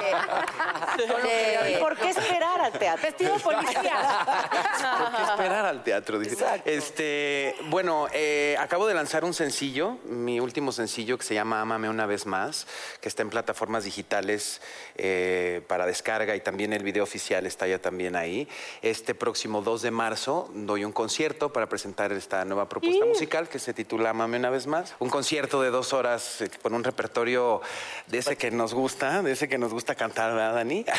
[0.95, 1.75] Sí.
[1.79, 3.03] ¿Por qué esperar al teatro?
[3.03, 4.25] Vestido policía.
[4.99, 6.19] ¿Por qué esperar al teatro?
[6.19, 6.45] Dice.
[6.65, 11.89] Este, bueno, eh, acabo de lanzar un sencillo, mi último sencillo que se llama Ámame
[11.89, 12.67] una vez más,
[13.01, 14.61] que está en plataformas digitales
[14.95, 18.47] eh, para descarga y también el video oficial está ya también ahí.
[18.81, 23.59] Este próximo 2 de marzo doy un concierto para presentar esta nueva propuesta musical que
[23.59, 24.95] se titula Ámame una vez más.
[24.99, 27.61] Un concierto de dos horas eh, con un repertorio
[28.07, 30.85] de ese que nos gusta, de ese que nos gusta cantar, ¿verdad, Dani?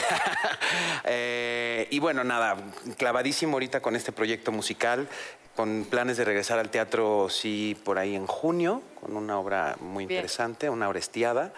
[1.08, 2.56] Eh, y bueno, nada,
[2.96, 5.06] clavadísimo ahorita con este proyecto musical,
[5.54, 10.02] con planes de regresar al teatro, sí, por ahí en junio, con una obra muy
[10.04, 11.52] interesante, una obra estiada.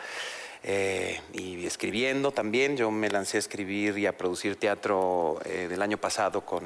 [0.62, 5.80] eh, y escribiendo también, yo me lancé a escribir y a producir teatro eh, del
[5.80, 6.64] año pasado con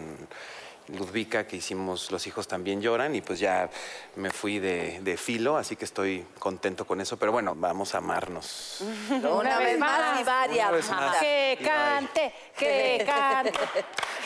[0.93, 3.70] Ludvika, que hicimos Los hijos también lloran, y pues ya
[4.16, 7.99] me fui de, de filo, así que estoy contento con eso, pero bueno, vamos a
[7.99, 8.82] amarnos.
[9.11, 10.90] Una vez más y varias.
[10.90, 11.16] Más.
[11.18, 13.53] Que cante, que cante.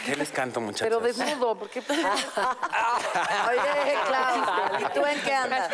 [0.05, 0.87] ¿Qué les canto, muchachos?
[0.87, 1.91] Pero desnudo, porque Oye,
[4.07, 5.71] Clau, ¿y tú en qué andas?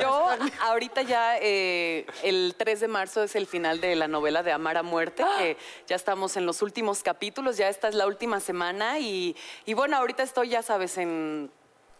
[0.00, 0.28] Yo
[0.62, 4.78] ahorita ya eh, el 3 de marzo es el final de la novela de Amar
[4.78, 8.98] a Muerte, que ya estamos en los últimos capítulos, ya esta es la última semana
[8.98, 11.50] y, y bueno, ahorita estoy, ya sabes, en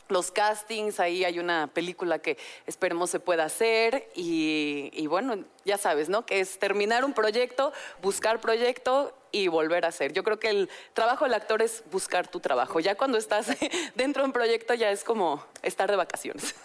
[0.08, 5.78] los castings, ahí hay una película que esperemos se pueda hacer y, y bueno, ya
[5.78, 6.26] sabes, ¿no?
[6.26, 10.14] Que es terminar un proyecto, buscar proyecto y volver a hacer.
[10.14, 12.80] Yo creo que el trabajo del actor es buscar tu trabajo.
[12.80, 13.48] Ya cuando estás
[13.94, 16.54] dentro de un proyecto ya es como estar de vacaciones.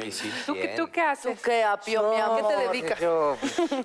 [0.00, 0.32] Sí, sí.
[0.46, 0.76] ¿Tú, qué- Bien.
[0.76, 1.40] ¿Tú qué haces?
[1.40, 2.48] ¿Qué apio, mi amor?
[2.48, 3.00] ¿Qué te dedicas?
[3.00, 3.36] Yo,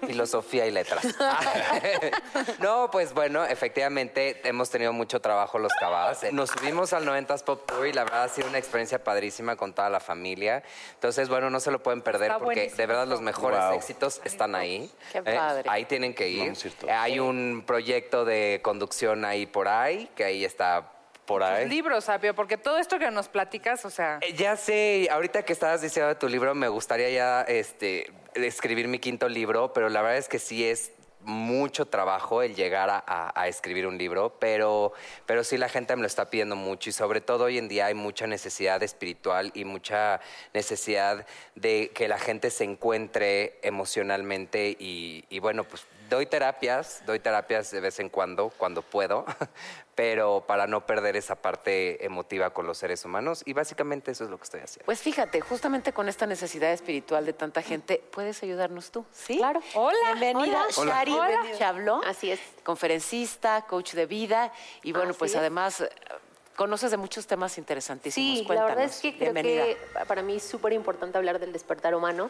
[0.06, 1.06] filosofía y letras.
[2.60, 6.32] no, pues bueno, efectivamente hemos tenido mucho trabajo los cabas.
[6.32, 9.74] Nos subimos al 90s Pop Tour y la verdad ha sido una experiencia padrísima con
[9.74, 10.64] toda la familia.
[10.96, 12.78] Entonces, bueno, no se lo pueden perder Está porque buenísimo.
[12.78, 13.74] de verdad los mejores Wow.
[13.74, 14.59] éxitos están ahí.
[15.12, 15.22] Qué ¿eh?
[15.24, 15.70] padre.
[15.70, 16.40] Ahí tienen que ir.
[16.40, 16.94] Vamos a ir todos.
[16.94, 20.92] Hay un proyecto de conducción ahí por ahí, que ahí está
[21.26, 21.70] por Tus ahí.
[21.70, 25.54] libros, Sapio, porque todo esto que nos platicas, o sea, Eh, Ya sé, ahorita que
[25.54, 30.02] estabas diciendo de tu libro, me gustaría ya este, escribir mi quinto libro, pero la
[30.02, 30.92] verdad es que sí es
[31.22, 34.94] mucho trabajo el llegar a, escribir un libro, pero,
[35.26, 37.88] pero sí la gente me lo está pidiendo mucho y sobre todo hoy en día
[37.88, 40.22] hay mucha necesidad espiritual y mucha
[40.54, 47.72] necesidad de que la gente se encuentre emocionalmente y bueno, pues doy terapias, doy terapias
[47.72, 49.26] de vez en cuando, cuando puedo,
[49.96, 54.30] pero para no perder esa parte emotiva con los seres humanos y básicamente eso es
[54.30, 54.86] lo que estoy haciendo.
[54.86, 59.38] Pues fíjate, justamente con esta necesidad espiritual de tanta gente, puedes ayudarnos tú, ¿sí?
[59.38, 59.62] Claro.
[59.76, 60.14] Hola.
[60.16, 60.92] Bienvenida, Hola.
[60.94, 61.42] Shari Hola.
[61.58, 62.02] Chabló.
[62.06, 62.40] Así es.
[62.64, 64.52] Conferencista, coach de vida
[64.84, 65.38] y bueno, Así pues es.
[65.38, 65.90] además eh,
[66.56, 68.38] conoces de muchos temas interesantísimos.
[68.38, 68.76] Sí, la Cuéntanos.
[68.76, 69.66] verdad es que creo Bienvenida.
[69.66, 72.30] que para mí es súper importante hablar del despertar humano.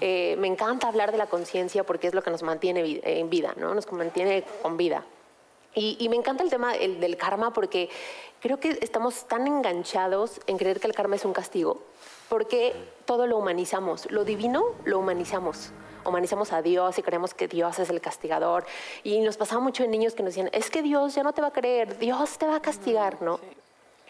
[0.00, 3.30] Eh, me encanta hablar de la conciencia porque es lo que nos mantiene vi- en
[3.30, 3.74] vida, ¿no?
[3.74, 5.04] Nos mantiene con vida.
[5.74, 7.88] Y, y me encanta el tema el del karma porque
[8.40, 11.82] creo que estamos tan enganchados en creer que el karma es un castigo,
[12.28, 12.74] porque
[13.06, 15.70] todo lo humanizamos, lo divino lo humanizamos.
[16.04, 18.66] Humanizamos a Dios y creemos que Dios es el castigador.
[19.04, 21.40] Y nos pasaba mucho en niños que nos decían, es que Dios ya no te
[21.40, 23.38] va a creer, Dios te va a castigar, ¿no?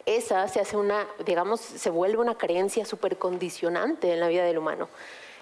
[0.06, 4.56] Esa se hace una, digamos, se vuelve una creencia súper condicionante en la vida del
[4.56, 4.88] humano.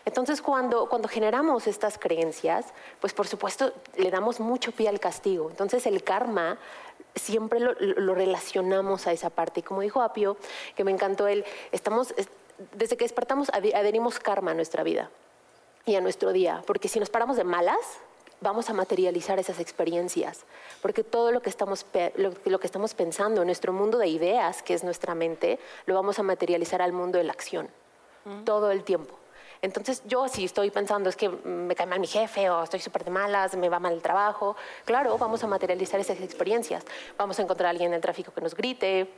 [0.05, 2.67] Entonces, cuando, cuando generamos estas creencias,
[3.01, 5.51] pues por supuesto le damos mucho pie al castigo.
[5.51, 6.59] Entonces, el karma
[7.15, 9.61] siempre lo, lo relacionamos a esa parte.
[9.61, 10.37] Y como dijo Apio,
[10.75, 12.29] que me encantó él, estamos, es-
[12.73, 15.11] desde que despertamos adherimos karma a nuestra vida
[15.87, 17.79] y a nuestro día, porque si nos paramos de malas,
[18.43, 20.45] vamos a materializar esas experiencias,
[20.83, 21.85] porque todo lo que estamos
[22.17, 25.95] lo, lo que estamos pensando en nuestro mundo de ideas, que es nuestra mente, lo
[25.95, 27.69] vamos a materializar al mundo de la acción,
[28.45, 29.15] todo el tiempo.
[29.63, 33.05] Entonces yo si estoy pensando es que me cae mal mi jefe o estoy súper
[33.05, 36.85] de malas, me va mal el trabajo, claro, vamos a materializar esas experiencias.
[37.19, 39.09] Vamos a encontrar a alguien en el tráfico que nos grite,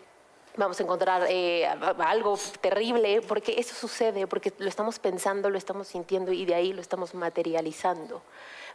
[0.56, 5.88] vamos a encontrar eh, algo terrible, porque eso sucede, porque lo estamos pensando, lo estamos
[5.88, 8.22] sintiendo y de ahí lo estamos materializando.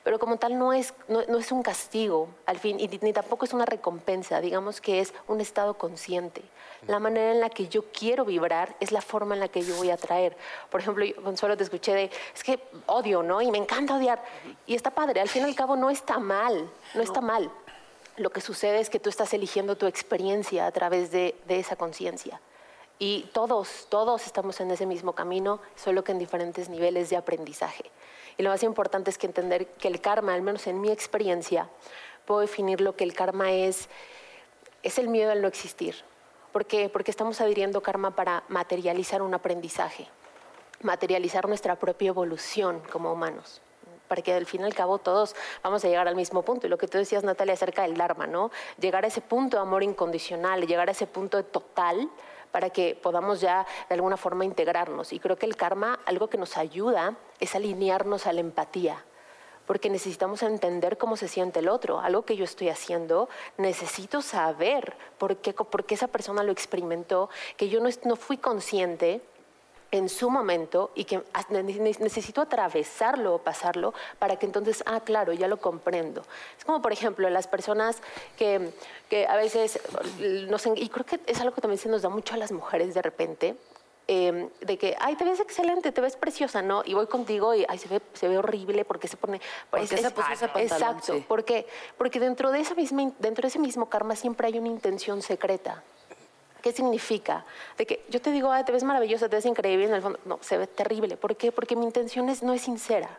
[0.04, 3.46] Pero como tal no es, no, no es un castigo, al fin, y ni tampoco
[3.46, 6.44] es una recompensa, digamos que es un estado consciente.
[6.86, 9.76] La manera en la que yo quiero vibrar es la forma en la que yo
[9.76, 10.38] voy a atraer.
[10.70, 13.42] Por ejemplo, yo, Consuelo, te escuché de, es que odio, ¿no?
[13.42, 14.24] Y me encanta odiar.
[14.66, 17.50] Y está padre, al fin y al cabo no está mal, no está mal.
[18.18, 21.76] Lo que sucede es que tú estás eligiendo tu experiencia a través de, de esa
[21.76, 22.40] conciencia.
[23.00, 27.92] Y todos, todos estamos en ese mismo camino, solo que en diferentes niveles de aprendizaje.
[28.38, 31.70] Y lo más importante es que entender que el karma, al menos en mi experiencia,
[32.26, 33.88] puedo definir lo que el karma es,
[34.84, 35.96] es el miedo al no existir.
[36.52, 36.90] ¿Por qué?
[36.90, 40.08] Porque estamos adhiriendo karma para materializar un aprendizaje,
[40.82, 43.62] materializar nuestra propia evolución como humanos
[44.08, 46.66] para que al fin y al cabo todos vamos a llegar al mismo punto.
[46.66, 48.52] Y lo que tú decías, Natalia, acerca del Dharma, ¿no?
[48.80, 52.10] Llegar a ese punto de amor incondicional, llegar a ese punto de total
[52.52, 55.12] para que podamos ya de alguna forma integrarnos.
[55.14, 59.04] Y creo que el karma, algo que nos ayuda es alinearnos a la empatía
[59.68, 62.00] porque necesitamos entender cómo se siente el otro.
[62.00, 67.30] Algo que yo estoy haciendo, necesito saber por qué, por qué esa persona lo experimentó,
[67.58, 69.22] que yo no, no fui consciente
[69.92, 71.22] en su momento y que
[72.00, 76.24] necesito atravesarlo o pasarlo para que entonces, ah, claro, ya lo comprendo.
[76.58, 77.98] Es como, por ejemplo, las personas
[78.38, 78.72] que,
[79.10, 79.80] que a veces,
[80.50, 82.52] nos, en- y creo que es algo que también se nos da mucho a las
[82.52, 83.56] mujeres de repente,
[84.08, 86.82] eh, de que, ay, te ves excelente, te ves preciosa, ¿no?
[86.86, 89.42] Y voy contigo y, ay, se ve, se ve horrible porque se pone...
[89.70, 90.72] ¿Por qué se puso ese pantalón?
[90.72, 91.14] Exacto.
[91.16, 91.26] Sí.
[91.28, 91.68] ¿Por qué?
[91.98, 95.84] Porque dentro de, esa misma, dentro de ese mismo karma siempre hay una intención secreta.
[96.62, 97.46] ¿Qué significa?
[97.78, 100.20] De que yo te digo, "Ay, te ves maravillosa, te ves increíble, en el fondo,
[100.26, 101.18] no, se ve terrible.
[101.18, 101.52] ¿Por qué?
[101.52, 103.10] Porque mi intención es, no es sincera.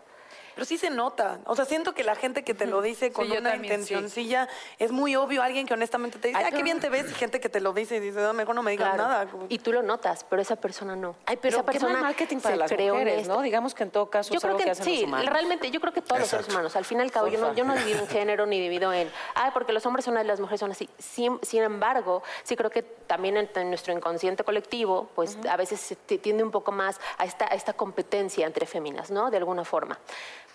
[0.59, 1.39] Pero sí se nota.
[1.45, 4.49] O sea, siento que la gente que te lo dice con Sí, una también, intencioncilla
[4.81, 5.41] es muy obvio.
[5.41, 7.09] Alguien que honestamente te dice, Ay, ah, qué bien te ves.
[7.09, 9.09] Y gente que te lo dice y dice, "No, mejor no me digas Claro.
[9.09, 9.29] nada.
[9.51, 11.15] Y tú lo notas, pero esa persona no.
[11.27, 13.29] Ay, pero esa qué mal marketing para se las creó mujeres.
[13.29, 13.41] ¿no?
[13.41, 15.31] Digamos que en todo caso Yo es creo algo que, que hacen sí, los humanos.
[15.31, 16.75] realmente yo creo que todos los seres humanos.
[16.75, 19.09] Al fin y al cabo, yo no, yo no divido en género ni divido en,
[19.37, 20.89] ay, porque los hombres son así, las mujeres son así.
[20.99, 25.79] Sin, sin embargo, sí creo que también en, en nuestro inconsciente colectivo, pues a veces
[25.79, 29.31] se tiende un poco más a esta, a esta competencia entre féminas, ¿no?
[29.31, 29.97] De alguna forma.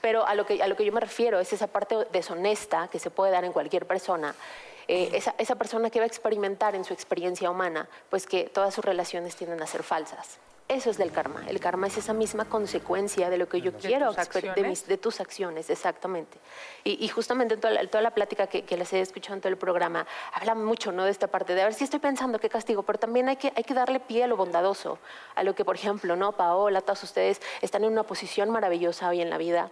[0.03, 2.99] Pero a lo, que, a lo que yo me refiero es esa parte deshonesta que
[2.99, 4.35] se puede dar en cualquier persona.
[4.89, 8.73] Eh, esa, esa persona que va a experimentar en su experiencia humana, pues que todas
[8.73, 10.39] sus relaciones tienden a ser falsas.
[10.67, 11.43] Eso es del karma.
[11.47, 14.65] El karma es esa misma consecuencia de lo que yo quiero, tus de, acciones.
[14.65, 16.37] mis- de tus acciones, exactamente.
[16.83, 19.41] Y, y justamente en toda la, toda la plática que, que les he escuchado en
[19.41, 21.05] todo el programa, habla mucho ¿no?
[21.05, 23.53] de esta parte, de a ver si estoy pensando qué castigo, pero también hay que,
[23.55, 24.99] hay que darle pie a lo bondadoso,
[25.35, 26.31] a lo que, por ejemplo, ¿no?
[26.33, 29.69] Paola, todos ustedes están en una posición maravillosa hoy en la vida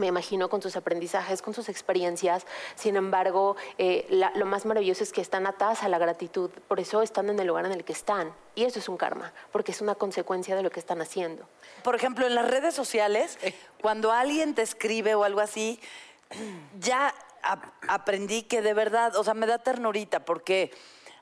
[0.00, 2.46] me imagino con sus aprendizajes, con sus experiencias.
[2.74, 6.80] Sin embargo, eh, la- lo más maravilloso es que están atadas a la gratitud, por
[6.80, 8.34] eso están en el lugar en el que están.
[8.54, 11.46] Y eso es un karma, porque es una consecuencia de lo que están haciendo.
[11.84, 13.38] Por ejemplo, en las redes sociales,
[13.80, 15.78] cuando alguien te escribe o algo así,
[16.80, 20.72] ya ap- aprendí que de verdad, o sea, me da ternurita porque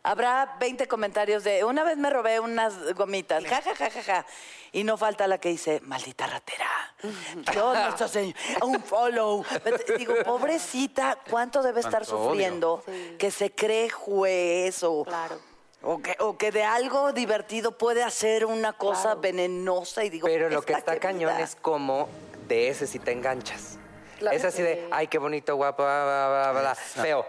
[0.02, 4.26] habrá 20 comentarios de una vez me robé unas gomitas, ja, ja, ja, ja, ja.
[4.72, 6.68] Y no falta la que dice, maldita ratera.
[7.54, 9.44] Yo no estoy haciendo un follow.
[9.96, 12.10] Digo, pobrecita, ¿cuánto debe estar odio.
[12.10, 12.84] sufriendo
[13.18, 15.06] que se cree juez o,
[15.82, 20.48] o, que, o que de algo divertido puede hacer una cosa venenosa y digo, Pero
[20.48, 22.08] lo que está cañón es como
[22.46, 23.78] de ese si te enganchas.
[24.18, 24.36] Claro.
[24.36, 27.24] Es así de, ay, qué bonito, guapo, bla, bla, bla, bla, bla, feo.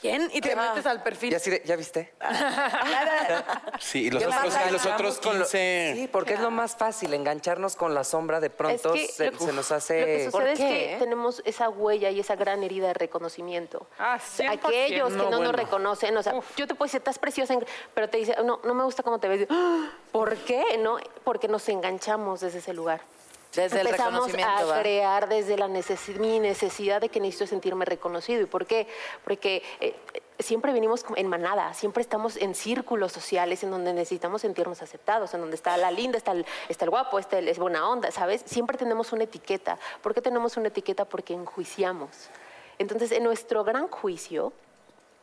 [0.00, 0.30] ¿Quién?
[0.32, 1.32] Y te metes al perfil.
[1.32, 2.12] Y así de, ¿ya viste?
[3.80, 5.92] Sí, y los ¿Qué otros, y los otros Enganchamos con lo- 15.
[5.96, 9.30] Sí, porque es lo más fácil, engancharnos con la sombra de pronto Es que se,
[9.30, 10.30] lo- se nos Lo que hace...
[10.30, 13.86] sucede es que tenemos esa huella y esa gran herida de reconocimiento.
[13.98, 17.56] Aquellos que no, No, nos reconocen, o sea, yo te puedo decir, estás preciosa,
[17.94, 19.46] pero te dice, no, no me gusta cómo te ves.
[19.50, 19.90] ¡Ah!
[20.12, 20.78] ¿Por qué?
[20.78, 23.00] No, porque nos enganchamos desde ese lugar.
[23.54, 24.80] Desde el Empezamos reconocimiento, a ¿va?
[24.80, 28.42] crear desde la necesi- mi necesidad de que necesito sentirme reconocido.
[28.42, 28.86] ¿Y por qué?
[29.24, 29.96] Porque eh,
[30.38, 35.40] siempre venimos en manada, siempre estamos en círculos sociales en donde necesitamos sentirnos aceptados, en
[35.40, 38.42] donde está la linda, está el, está el guapo, está el, es buena onda, ¿sabes?
[38.44, 39.78] Siempre tenemos una etiqueta.
[40.02, 41.06] ¿Por qué tenemos una etiqueta?
[41.06, 42.10] Porque enjuiciamos.
[42.78, 44.52] Entonces, en nuestro gran juicio,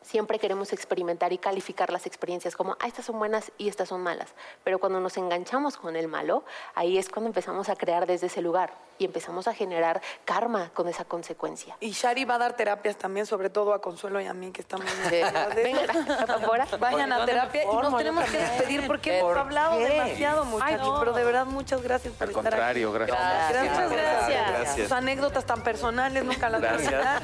[0.06, 4.02] siempre queremos experimentar y calificar las experiencias como, ah, estas son buenas y estas son
[4.02, 4.34] malas.
[4.64, 6.44] Pero cuando nos enganchamos con el malo,
[6.74, 10.88] ahí es cuando empezamos a crear desde ese lugar y empezamos a generar karma con
[10.88, 11.76] esa consecuencia.
[11.80, 14.62] Y Shari va a dar terapias también, sobre todo a Consuelo y a mí, que
[14.62, 14.86] estamos
[15.54, 15.84] Vengan,
[16.30, 16.66] afuera.
[16.78, 19.84] Vayan a ¿Dónde me terapia y nos tenemos que despedir porque hemos ¿Por hablado qué?
[19.88, 20.80] demasiado, muchachos.
[20.80, 20.98] Ay, no.
[21.00, 22.98] Pero de verdad, muchas gracias por Al estar contrario, aquí.
[22.98, 23.48] gracias.
[23.50, 24.48] Gracias, gracias.
[24.50, 24.88] Gracias.
[24.88, 26.86] Sus anécdotas tan personales nunca las Gracias.
[26.94, 27.22] olvidar.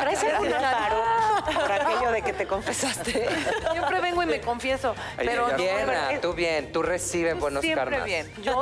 [0.00, 0.40] Gracias,
[1.80, 3.28] aquello de que te confesaste.
[3.72, 4.94] Siempre vengo y me confieso.
[5.16, 8.04] Pero no, bien, pero- ah, tú bien, tú recibes buenos Siempre karmas.
[8.04, 8.32] bien.
[8.42, 8.60] Yo,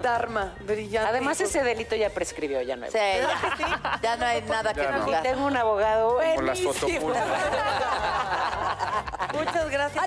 [0.00, 1.10] Dharma, brillante.
[1.10, 2.90] Además, ese delito ya prescribió, ya no hay.
[2.90, 4.88] Sí, ya, ya no hay nada que no.
[4.88, 5.22] arreglar.
[5.22, 7.24] Tengo un abogado Por las fotopulpas.
[9.32, 10.06] Muchas gracias.